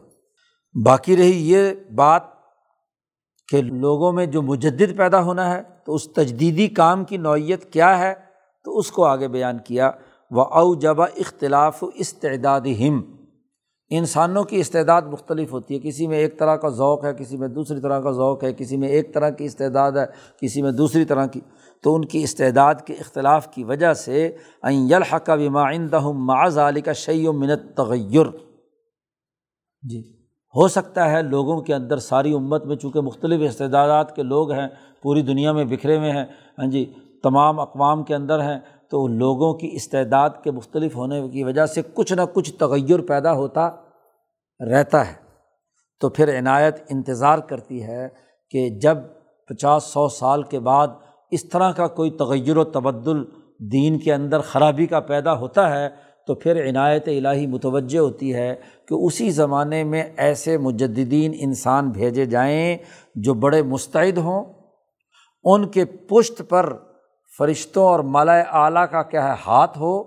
[0.84, 2.22] باقی رہی یہ بات
[3.48, 7.98] کہ لوگوں میں جو مجد پیدا ہونا ہے، تو اس تجدیدی کام کی نوعیت کیا
[7.98, 8.14] ہے؟
[8.64, 9.90] تو اس کو آگے بیان کیا
[10.30, 13.02] وہ او جبا اختلاف استعداد ہم
[13.90, 17.48] انسانوں کی استعداد مختلف ہوتی ہے، کسی میں ایک طرح کا ذوق ہے، کسی میں
[17.48, 20.04] دوسری طرح کا ذوق ہے، کسی میں ایک طرح کی استعداد ہے،
[20.42, 21.40] کسی میں دوسری طرح کی۔
[21.82, 26.92] تو ان کی استعداد کے اختلاف کی وجہ سے این یلحق بما عندهم مع ذلك
[26.92, 28.26] شیء من التغیر
[29.90, 30.17] جی۔
[30.56, 34.68] ہو سکتا ہے لوگوں کے اندر ساری امت میں، چونکہ مختلف استعداد کے لوگ ہیں،
[35.02, 36.24] پوری دنیا میں بکھرے ہوئے ہیں۔
[36.58, 36.92] ہاں جی
[37.22, 38.58] تمام اقوام کے اندر ہیں۔
[38.90, 43.32] تو لوگوں کی استعداد کے مختلف ہونے کی وجہ سے کچھ نہ کچھ تغیر پیدا
[43.32, 43.70] ہوتا
[44.60, 45.12] رہتا ہے۔
[46.00, 48.08] تو پھر عنایت انتظار کرتی ہے
[48.50, 48.98] کہ جب
[49.48, 50.88] پچاس، سو سال کے بعد
[51.30, 53.24] اس طرح کا کوئی تغیر و تبدل
[53.58, 58.54] دین کے اندر خرابی کا پیدا ہوتا ہے تو پھر عنایت الہی متوجہ ہوتی ہے
[58.88, 62.76] کہ اسی زمانے میں ایسے مجدین انسان بھیجے جائیں
[63.14, 64.44] جو بڑے مستعد ہوں۔
[65.44, 66.76] ان کے پشت پر
[67.38, 70.02] فرشتوں اور مالا اعلیٰ کا کیا ہے؟ ہاتھ ہو۔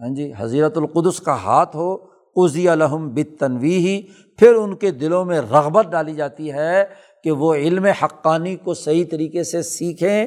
[0.00, 1.96] ہاں جی حضیرت القدس کا ہاتھ ہو۔
[2.44, 4.02] عزی الحم بت تنوی ہی
[4.38, 6.84] پھر ان کے دلوں میں رغبت ڈالی جاتی ہے
[7.24, 10.26] کہ وہ علم حقانی کو صحیح طریقے سے سیکھیں۔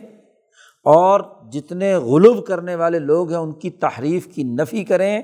[0.84, 1.20] اور
[1.52, 5.22] جتنے غلوب کرنے والے لوگ ہیں، ان کی تحریف کی نفی کریں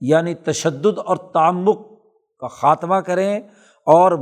[0.00, 1.78] یعنی تشدد اور تعمق
[2.38, 3.40] کا خاتمہ کریں
[3.86, 4.12] اور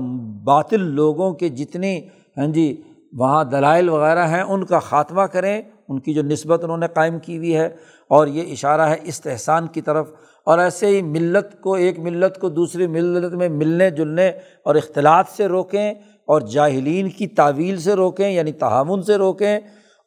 [0.44, 2.00] باطل لوگوں کے جتنی
[2.38, 2.82] ہاں جی
[3.12, 7.18] وہاں دلائل وغیرہ ہیں، ان کا خاتمہ کریں۔ ان کی جو نسبت انہوں نے قائم
[7.18, 7.66] کی ہوئی ہے۔
[8.08, 10.10] اور یہ اشارہ ہے استحسان کی طرف۔
[10.44, 14.28] اور ایسے ہی ملت کو، ایک ملت کو دوسری ملت میں ملنے، جلنے
[14.64, 15.94] اور اختلاط سے روکیں
[16.26, 19.58] اور جاہلین کی تعویل سے روکیں یعنی تحامن سے روکیں۔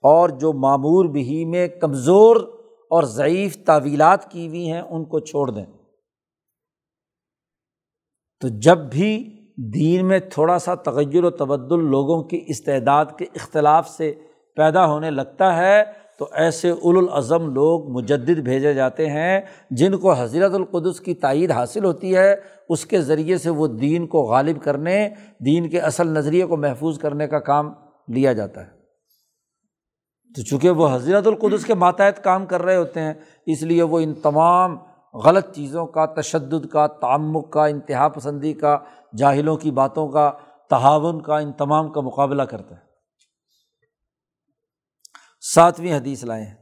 [0.01, 2.35] اور جو معمور بھی میں کمزور
[2.89, 5.65] اور ضعیف تعویلات کی ہوئی ہیں، ان کو چھوڑ دیں۔
[8.39, 9.37] تو جب بھی
[9.73, 14.13] دین میں تھوڑا سا تغیر و تبدل لوگوں کی استعداد کے اختلاف سے
[14.55, 15.83] پیدا ہونے لگتا ہے،
[16.19, 19.41] تو ایسے الاظم لوگ مجدد بھیجے جاتے ہیں،
[19.71, 22.35] جن کو حضرت القدس کی تائید حاصل ہوتی ہے،
[22.69, 25.09] اس کے ذریعے سے وہ دین کو غالب کرنے،
[25.45, 27.73] دین کے اصل نظریے کو محفوظ کرنے کا کام
[28.07, 28.80] لیا جاتا ہے۔
[30.35, 33.13] تو چونکہ وہ حضرت القدس کے ماتحت کام کر رہے ہوتے ہیں،
[33.45, 34.77] اس لیے وہ ان تمام
[35.13, 38.77] غلط چیزوں کا، تشدد کا تعمک کا، انتہا پسندی کا،
[39.17, 40.31] جاہلوں کی باتوں کا
[40.69, 42.91] تعاون کا، ان تمام کا مقابلہ کرتا ہے۔
[45.41, 46.55] ساتویں حدیث لائے ہیں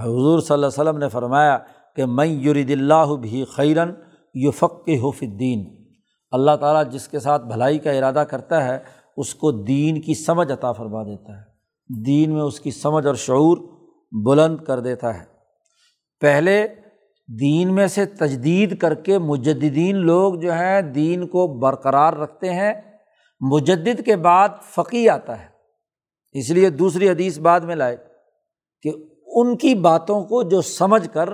[0.00, 1.58] حضور صلی اللہ علیہ وسلم نے فرمایا
[1.96, 3.92] کہ میں یرید اللہ بھی خیرن
[4.34, 5.84] یو فق حف الدین۔
[6.30, 8.78] اللہ تعالیٰ جس کے ساتھ بھلائی کا ارادہ کرتا ہے،
[9.16, 11.45] اس کو دین کی سمجھ عطا فرما دیتا ہے۔
[11.88, 13.58] دین میں اس کی سمجھ اور شعور
[14.12, 15.24] بلند کر دیتا ہے۔
[16.20, 16.66] پہلے
[17.40, 22.74] دین میں سے تجدید کر کے مجدین لوگ جو ہیں دین کو برقرار رکھتے ہیں،
[23.40, 25.46] مجدد کے بعد فقی آتا ہے۔
[26.32, 27.96] اس لیے دوسری حدیث بعد میں لائے
[28.82, 28.90] کہ
[29.26, 31.28] ان کی باتوں کو جو سمجھ کر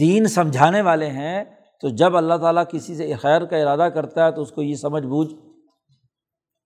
[0.00, 1.44] دین سمجھانے والے ہیں،
[1.80, 4.74] تو جب اللہ تعالیٰ کسی سے خیر کا ارادہ کرتا ہے تو اس کو یہ
[4.74, 5.34] سمجھ بوجھ،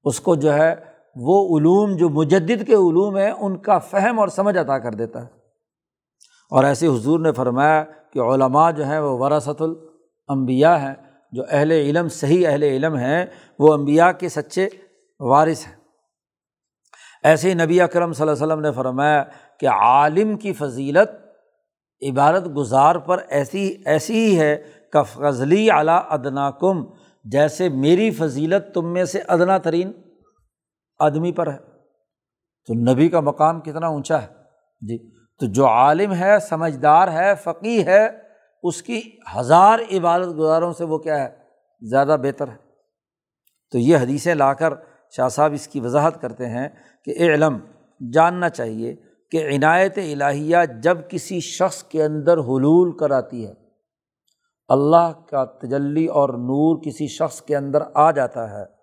[0.05, 0.75] اس کو جو ہے
[1.17, 5.21] وہ علوم جو مجدد کے علوم ہیں، ان کا فہم اور سمجھ عطا کر دیتا
[5.21, 5.29] ہے۔
[6.51, 10.95] اور ایسے حضور نے فرمایا کہ علماء جو ہیں وہ وراثت الانبیاء ہیں،
[11.33, 13.27] جو اہل علم، صحیح اہل علم ہیں،
[13.59, 14.69] وہ امبیا کے سچے
[15.21, 15.75] وارث ہیں۔
[17.23, 19.25] ایسے ہی نبی اکرم صلی اللہ علیہ وسلم نے فرمایا
[19.61, 21.11] کہ عالم کی فضیلت
[22.11, 24.63] عبارت گزار پر ایسی ایسی ہی ہے
[24.93, 26.85] کہ فضلی اعلیٰ ادنا کم
[27.25, 29.93] جیسے میری فضیلت تم میں سے ادنا ترین
[30.99, 31.59] آدمی پر ہے۔
[32.67, 34.27] تو نبی کا مقام کتنا اونچا ہے۔
[34.81, 38.09] جی تو جو عالم ہے، سمجھدار ہے فقی ہے،
[38.63, 39.01] اس کی
[39.37, 41.37] ہزار عبادت گزاروں سے وہ کیا ہے؟
[41.81, 42.57] زیادہ بہتر ہے۔
[43.73, 44.75] تو یہ حدیثیں لا کر
[45.17, 46.69] شاہ صاحب اس کی وضاحت کرتے ہیں
[47.05, 47.59] کہ علم
[48.13, 48.97] جاننا چاہیے
[49.31, 53.53] کہ عنایت الہیہ جب کسی شخص کے اندر حلول کراتی ہے،
[54.69, 58.74] اللہ کا تجلی اور نور کسی شخص کے اندر آ جاتا ہے۔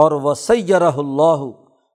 [0.00, 1.50] اور وہ سیرہ اللہ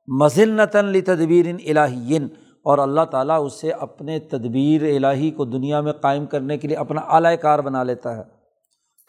[0.08, 2.28] مزلنتاً تدبیر الہین
[2.64, 7.01] اور اللہ تعالیٰ اسے اپنے تدبیر الہی کو دنیا میں قائم کرنے کے لیے اپنا
[7.01, 8.22] اعلی کار بنا لیتا ہے۔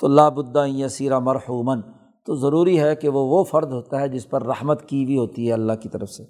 [0.01, 1.81] تو اللہ بدہ یسیرہ مرحومن
[2.27, 5.49] تو ضروری ہے کہ وہ وہ فرد ہوتا ہے جس پر رحمت کی ہوئی ہوتی
[5.49, 6.23] ہے اللہ کی طرف سے۔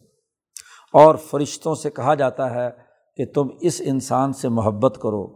[0.93, 2.71] اور فرشتوں سے کہا جاتا ہے
[3.17, 5.27] کہ تم اس انسان سے محبت کرو،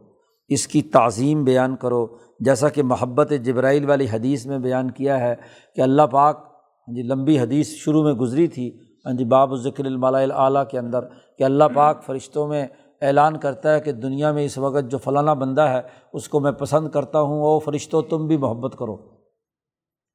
[0.48, 2.06] اس کی تعظیم بیان کرو۔
[2.40, 5.34] جیسا کہ محبت جبرائیل والی حدیث میں بیان کیا ہے
[5.74, 6.57] کہ اللہ پاک
[6.88, 10.78] ہاں جی لمبی حدیث شروع میں گزری تھی۔ ہاں جی باب ذکر الماء اعلیٰ کے
[10.78, 11.00] اندر
[11.38, 12.66] کہ اللہ پاک فرشتوں میں
[13.02, 15.80] اعلان کرتا ہے کہ دنیا میں اس وقت جو فلانا بندہ ہے،
[16.12, 18.96] اس کو میں پسند کرتا ہوں وہ فرشتوں تم بھی محبت کرو۔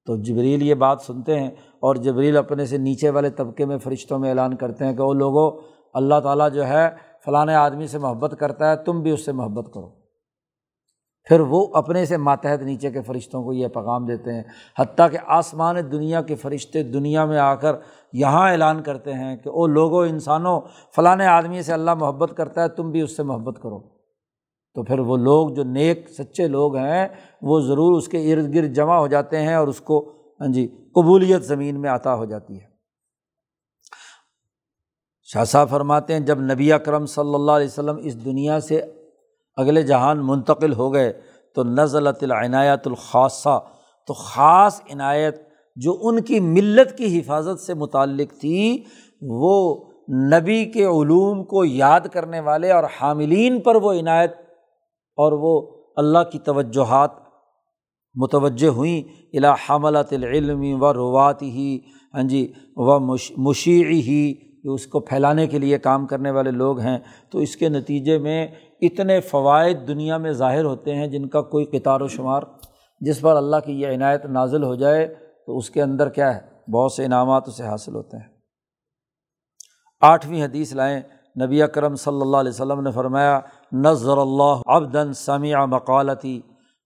[0.06, 1.50] تو جبریل یہ بات سنتے ہیں
[1.80, 5.14] اور جبریل اپنے سے نیچے والے طبقے میں فرشتوں میں اعلان کرتے ہیں کہ وہ
[5.14, 5.52] لوگوں
[5.94, 6.90] اللہ تعالیٰ جو ہے
[7.26, 10.03] فلاں آدمی سے محبت کرتا ہے، تم بھی اس سے محبت کرو۔
[11.28, 14.44] پھر وہ اپنے سے ماتحت نیچے کے فرشتوں کو یہ پیغام دیتے ہیں،
[14.80, 17.76] حتیٰ کہ آسمان دنیا کے فرشتے دنیا میں آ کر
[18.14, 20.62] یہاں اعلان کرتے ہیں کہ او لوگوں انسانوں
[20.96, 23.80] فلاں آدمی سے اللہ محبت کرتا ہے، تم بھی اس سے محبت کرو۔
[24.74, 27.08] تو پھر وہ لوگ، جو نیک، سچے لوگ ہیں،
[27.42, 30.10] وہ ضرور اس کے ارد گرد جمع ہو جاتے ہیں اور اس کو
[30.40, 32.66] ہاں جی قبولیت زمین میں عطا ہو جاتی ہے۔
[35.24, 38.82] شاہ صاحب فرماتے ہیں، جب نبی اکرم صلی اللہ علیہ وسلم اس دنیا سے
[39.56, 41.22] اگلے جہان منتقل ہو گئے
[41.56, 43.60] تو نزلت العنایت الخاصہ،
[44.08, 45.42] تو خاص عنایت
[45.76, 48.84] جو ان کی ملت کی حفاظت سے متعلق تھی،
[49.22, 49.86] وہ
[50.32, 54.32] نبی کے علوم کو یاد کرنے والے اور حاملین پر وہ عنایت
[55.16, 57.12] اور وہ اللہ کی توجہات
[58.16, 59.02] متوجہ ہوئیں۔
[59.34, 61.80] الا حملت العلم و روات ہی
[62.14, 63.00] ہاں جی و
[63.38, 64.34] مشیع ہی
[64.64, 67.00] جو اس کو پھیلانے کے لیے کام کرنے والے لوگ ہیں۔
[67.30, 68.48] تو اس کے نتیجے میں
[68.86, 72.42] اتنے فوائد دنیا میں ظاہر ہوتے ہیں جن کا کوئی کتار و شمار،
[73.00, 75.16] جس پر اللہ کی یہ عنایت نازل ہو جائے
[75.48, 78.28] تو اس کے اندر کیا ہے؟ بہت سے انعامات اسے حاصل ہوتے ہیں۔
[80.02, 81.02] آٹھویں حدیث لائیں،
[81.46, 83.40] نبی اکرم صلی اللہ علیہ وسلم نے فرمایا،
[83.72, 86.42] نظر اللہ ابدن سمیع مقالتی،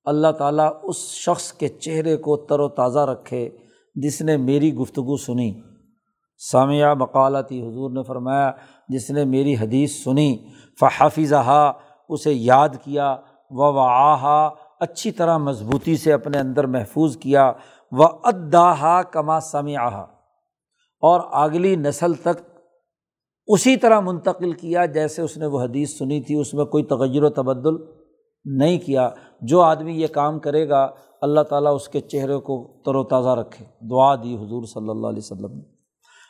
[0.06, 3.50] اللہ تعالیٰ اس شخص کے چہرے کو تر و تازہ رکھے
[3.96, 5.62] جس نے میری گفتگو سنی۔
[6.52, 8.52] سامیہ مقالتی، حضور نے فرمایا،
[8.90, 10.38] جس نے میری حدیث سنی
[10.80, 11.72] فحافظہ
[12.10, 13.16] اسے یاد کیا
[13.50, 14.50] و آہا
[14.80, 17.52] اچھی طرح مضبوطی سے اپنے اندر محفوظ کیا
[17.92, 20.06] و اداہا کما سمیہ
[21.00, 22.58] اور اگلی نسل تک
[23.48, 27.24] اسی طرح منتقل کیا جیسے اس نے وہ حدیث سنی تھی، اس میں کوئی تغیر
[27.24, 27.76] و تبدل
[28.46, 29.10] نہیں کیا۔
[29.42, 30.90] جو آدمی یہ کام کرے گا،
[31.22, 35.08] اللہ تعالیٰ اس کے چہرے کو تر و تازہ رکھے۔ دعا دی حضور صلی اللہ
[35.08, 35.64] علیہ وسلم نے۔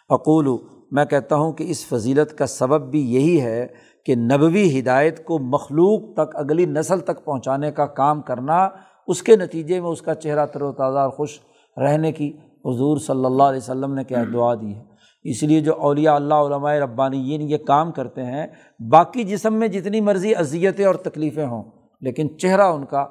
[0.09, 0.47] اقول،
[0.91, 3.67] میں کہتا ہوں کہ اس فضیلت کا سبب بھی یہی ہے
[4.07, 8.69] کہ نبوی ہدایت کو مخلوق تک اگلی نسل تک پہنچانے کا کام کرنا،
[9.07, 11.39] اس کے نتیجے میں اس کا چہرہ تر و تازہ اور خوش
[11.77, 12.29] رہنے کی
[12.65, 14.83] حضور صلی اللہ علیہ وسلم نے کیا دعا دی ہے۔
[15.23, 18.47] اس لیے جو اولیاء اللہ، علماء ربانیین یہ کام کرتے ہیں،
[18.91, 21.63] باقی جسم میں جتنی مرضی اذیتیں اور تکلیفیں ہوں،
[22.01, 23.01] لیکن چہرہ ان کا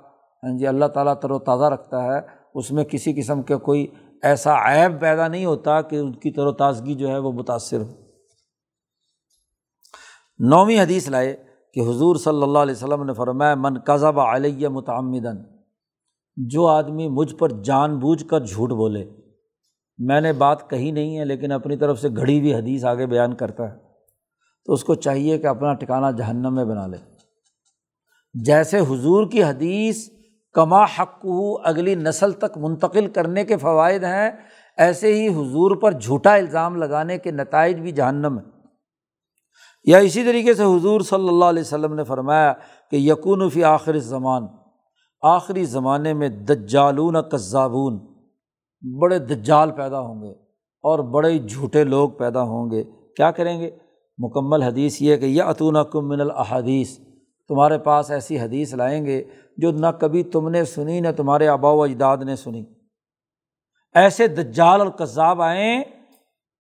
[0.43, 2.21] ہاں جی اللہ تعالیٰ تر و تازہ رکھتا ہے۔
[2.55, 3.87] اس میں کسی قسم کے کوئی
[4.23, 7.81] ایسا عیب پیدا نہیں ہوتا کہ ان کی تر و تازگی جو ہے وہ متاثر
[7.81, 8.06] ہو۔
[10.39, 11.37] نویں حدیث لائے
[11.75, 15.37] کہ حضور صلی اللہ علیہ وسلم نے فرمایا، من قذب علیہ متعمدن
[16.37, 19.05] جو آدمی مجھ پر جان بوجھ کر جھوٹ بولے۔
[19.99, 23.35] میں نے بات کہی نہیں ہے، لیکن اپنی طرف سے گھڑی ہوئی حدیث آگے بیان
[23.35, 23.77] کرتا ہے۔
[24.65, 26.97] تو اس کو چاہیے کہ اپنا ٹکانا جہنم میں بنا لے۔
[28.35, 30.09] جیسے حضور کی حدیث،
[30.53, 31.27] کما حق
[31.65, 34.31] اگلی نسل تک منتقل کرنے کے فوائد ہیں،
[34.77, 38.56] ایسے ہی حضور پر جھوٹا الزام لگانے کے نتائج بھی جہنم ہے
[39.87, 42.53] یا اسی طریقے سے حضور صلی اللہ علیہ وسلم نے فرمایا
[42.91, 44.47] کہ یقون فی آخر زمان
[45.23, 47.99] آخری زمانے میں دجالون کذابون،
[49.01, 50.31] بڑے دجال پیدا ہوں گے
[50.85, 52.85] اور بڑے جھوٹے لوگ پیدا ہوں گے۔
[53.17, 53.71] کیا کریں گے؟
[54.19, 56.99] مکمل حدیث یہ کہ یہ اتون کم من الحادیث
[57.49, 59.25] تمہارے پاس ایسی حدیث لائیں گے
[59.57, 62.65] جو نہ کبھی تم نے سنی نہ تمہارے آبا و اجداد نے سنی۔
[63.95, 65.85] ایسے دجال اور کذاب آئیں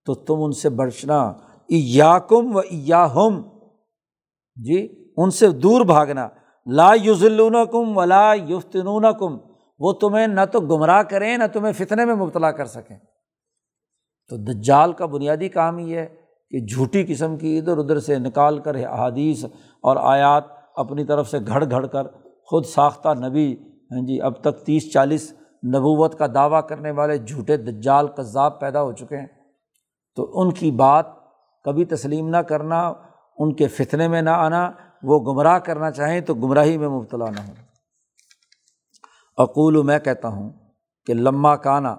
[0.04, 1.32] تو تم ان سے بچنا
[1.68, 3.42] یا کم و یا ہم
[4.56, 6.28] جی ان سے دور بھاگنا۔
[6.66, 9.38] لا یوزلون کم ولا یفتنون کم
[9.78, 12.98] وہ تمہیں نہ تو گمراہ کریں، نہ تمہیں فتنے میں مبتلا کر سکیں۔
[14.28, 16.06] تو دجال کا بنیادی کام یہ ہے
[16.50, 19.44] کہ جھوٹی قسم کی ادھر ادھر سے نکال کر احادیث
[19.80, 20.44] اور آیات
[20.76, 22.06] اپنی طرف سے گھڑ گھڑ کر
[22.44, 23.52] خود ساختہ نبی
[23.90, 25.32] ہیں جی اب تک تیس چالیس
[25.66, 29.26] نبوت کا دعویٰ کرنے والے جھوٹے دجال، قذاب پیدا ہو چکے ہیں۔
[30.16, 31.06] تو ان کی بات
[31.66, 32.92] کبھی تسلیم نہ کرنا،
[33.38, 34.70] ان کے فتنے میں نہ آنا،
[35.02, 37.54] وہ گمراہ کرنا چاہیں تو گمراہی میں مبتلا نہ ہو
[39.38, 40.50] اقول، میں کہتا ہوں
[41.06, 41.96] کہ لمہ کانا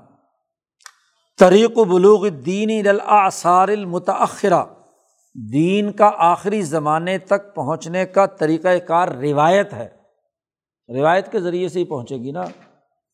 [1.40, 4.64] طریق و بلوغ دین الاثار المتاخرہ
[5.36, 9.88] دین کا آخری زمانے تک پہنچنے کا طریقۂ کار روایت ہے۔
[10.90, 12.44] روایت کے ذریعے سے ہی پہنچے گی نا،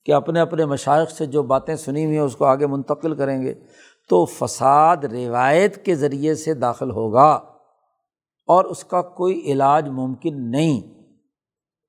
[0.06, 3.42] کہ اپنے اپنے مشائق سے جو باتیں سنی ہوئی ہیں، اس کو آگے منتقل کریں
[3.42, 3.54] گے۔
[4.10, 7.42] تو فساد روایت کے ذریعے سے داخل ہوگا
[8.48, 10.82] اور اس کا کوئی علاج ممکن نہیں۔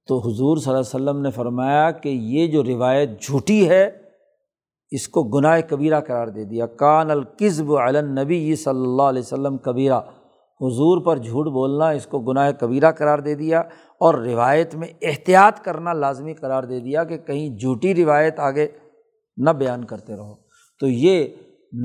[0.08, 3.90] تو حضور صلی اللہ علیہ وسلم نے فرمایا کہ یہ جو روایت جھوٹی ہے،
[4.90, 10.00] اس کو گناہ کبیرہ قرار دے دیا۔ کان القزب علنبی صلی اللہ علیہ وسلم کبیرہ۔
[10.60, 13.60] حضور پر جھوٹ بولنا اس کو گناہ کبیرہ قرار دے دیا
[14.00, 18.68] اور روایت میں احتیاط کرنا لازمی قرار دے دیا کہ کہیں جھوٹی روایت آگے
[19.36, 20.34] نہ بیان کرتے رہو۔
[20.80, 21.26] تو یہ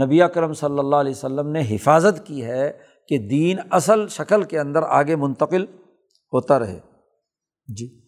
[0.03, 2.71] نبی اکرم صلی اللہ علیہ وسلم نے حفاظت کی ہے
[3.07, 5.63] کہ دین اصل شکل کے اندر آگے منتقل
[6.33, 6.79] ہوتا رہے۔
[7.77, 8.01] جی۔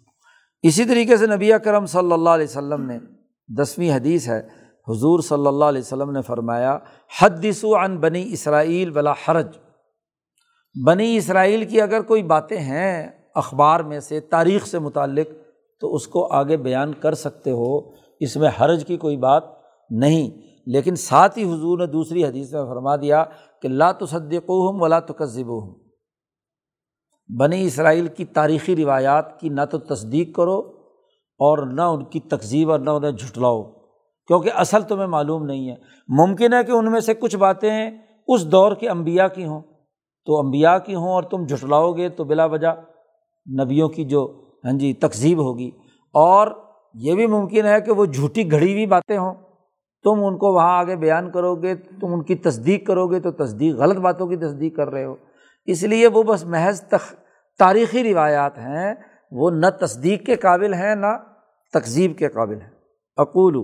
[0.63, 2.99] اسی طریقے سے نبی کرم صلی اللہ علیہ وسلم نے
[3.61, 4.39] دسویں حدیث ہے،
[4.87, 6.77] حضور صلی اللہ علیہ وسلم نے فرمایا،
[7.21, 9.47] حدثو عن بنی اسرائیل بلا حرج۔
[10.85, 15.27] بنی اسرائیل کی اگر کوئی باتیں ہیں اخبار میں سے، تاریخ سے متعلق،
[15.79, 19.43] تو اس کو آگے بیان کر سکتے ہو۔ اس میں حرج کی کوئی بات
[19.89, 23.23] نہیں۔ لیکن ساتھ ہی حضور نے دوسری حدیث میں فرما دیا
[23.61, 25.75] کہ لا تصدق ہم ولا تکذب ہوں
[27.39, 30.59] بنی اسرائیل کی تاریخی روایات کی نہ تو تصدیق کرو
[31.39, 33.63] اور نہ ان کی تقزیب اور نہ انہیں جھٹلاؤ،
[34.27, 35.75] کیونکہ اصل تمہیں معلوم نہیں ہے۔
[36.07, 37.91] ممکن ہے کہ ان میں سے کچھ باتیں
[38.27, 39.61] اس دور کے امبیا کی ہوں۔
[40.25, 42.67] تو امبیا کی ہوں اور تم جھٹلاؤ گے تو بلا وجہ
[43.63, 45.71] نبیوں کی جو ہاں جی تقزیب ہوگی۔
[46.13, 46.47] اور
[46.93, 49.33] یہ بھی ممکن ہے کہ وہ جھوٹی گھڑی ہوئی باتیں ہوں۔
[50.03, 53.31] تم ان کو وہاں آگے بیان کرو گے، تم ان کی تصدیق کرو گے تو
[53.31, 55.15] تصدیق غلط باتوں کی تصدیق کر رہے ہو۔
[55.65, 57.13] اس لیے وہ بس محض تخ،
[57.59, 58.95] تاریخی روایات ہیں،
[59.31, 61.07] وہ نہ تصدیق کے قابل ہیں، نہ
[61.73, 62.69] تقزیب کے قابل ہیں۔
[63.17, 63.63] اقول،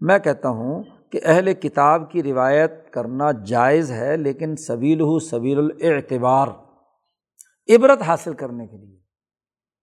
[0.00, 0.82] میں کہتا ہوں
[1.12, 6.48] کہ اہل کتاب کی روایت کرنا جائز ہے، لیکن سبیل ہو سبیل الاعتبار،
[7.68, 8.96] عبرت حاصل کرنے کے لیے۔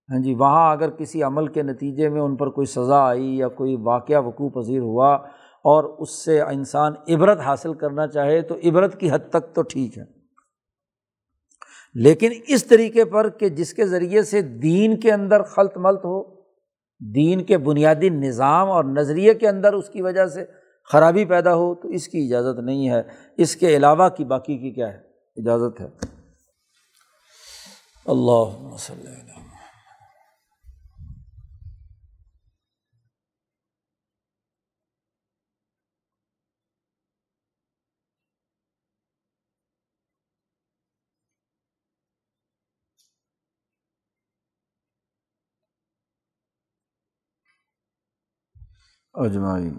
[0.09, 3.47] ہاں جی وہاں اگر کسی عمل کے نتیجے میں ان پر کوئی سزا آئی یا
[3.47, 5.17] کوئی واقعہ وقوع پذیر ہوا
[5.63, 9.97] اور اس سے انسان عبرت حاصل کرنا چاہے تو عبرت کی حد تک تو ٹھیک
[9.97, 10.03] ہے۔
[11.93, 16.41] لیکن اس طریقے پر کہ جس کے ذریعے سے دین کے اندر خلط ملت ہو،
[16.99, 20.45] دین کے بنیادی نظام اور نظریے کے اندر اس کی وجہ سے
[20.91, 23.01] خرابی پیدا ہو، تو اس کی اجازت نہیں ہے۔
[23.37, 24.97] اس کے علاوہ کی باقی کی کیا ہے؟
[25.35, 25.87] اجازت ہے۔
[28.05, 29.40] اللہ وسلم۔
[49.15, 49.71] اجمائی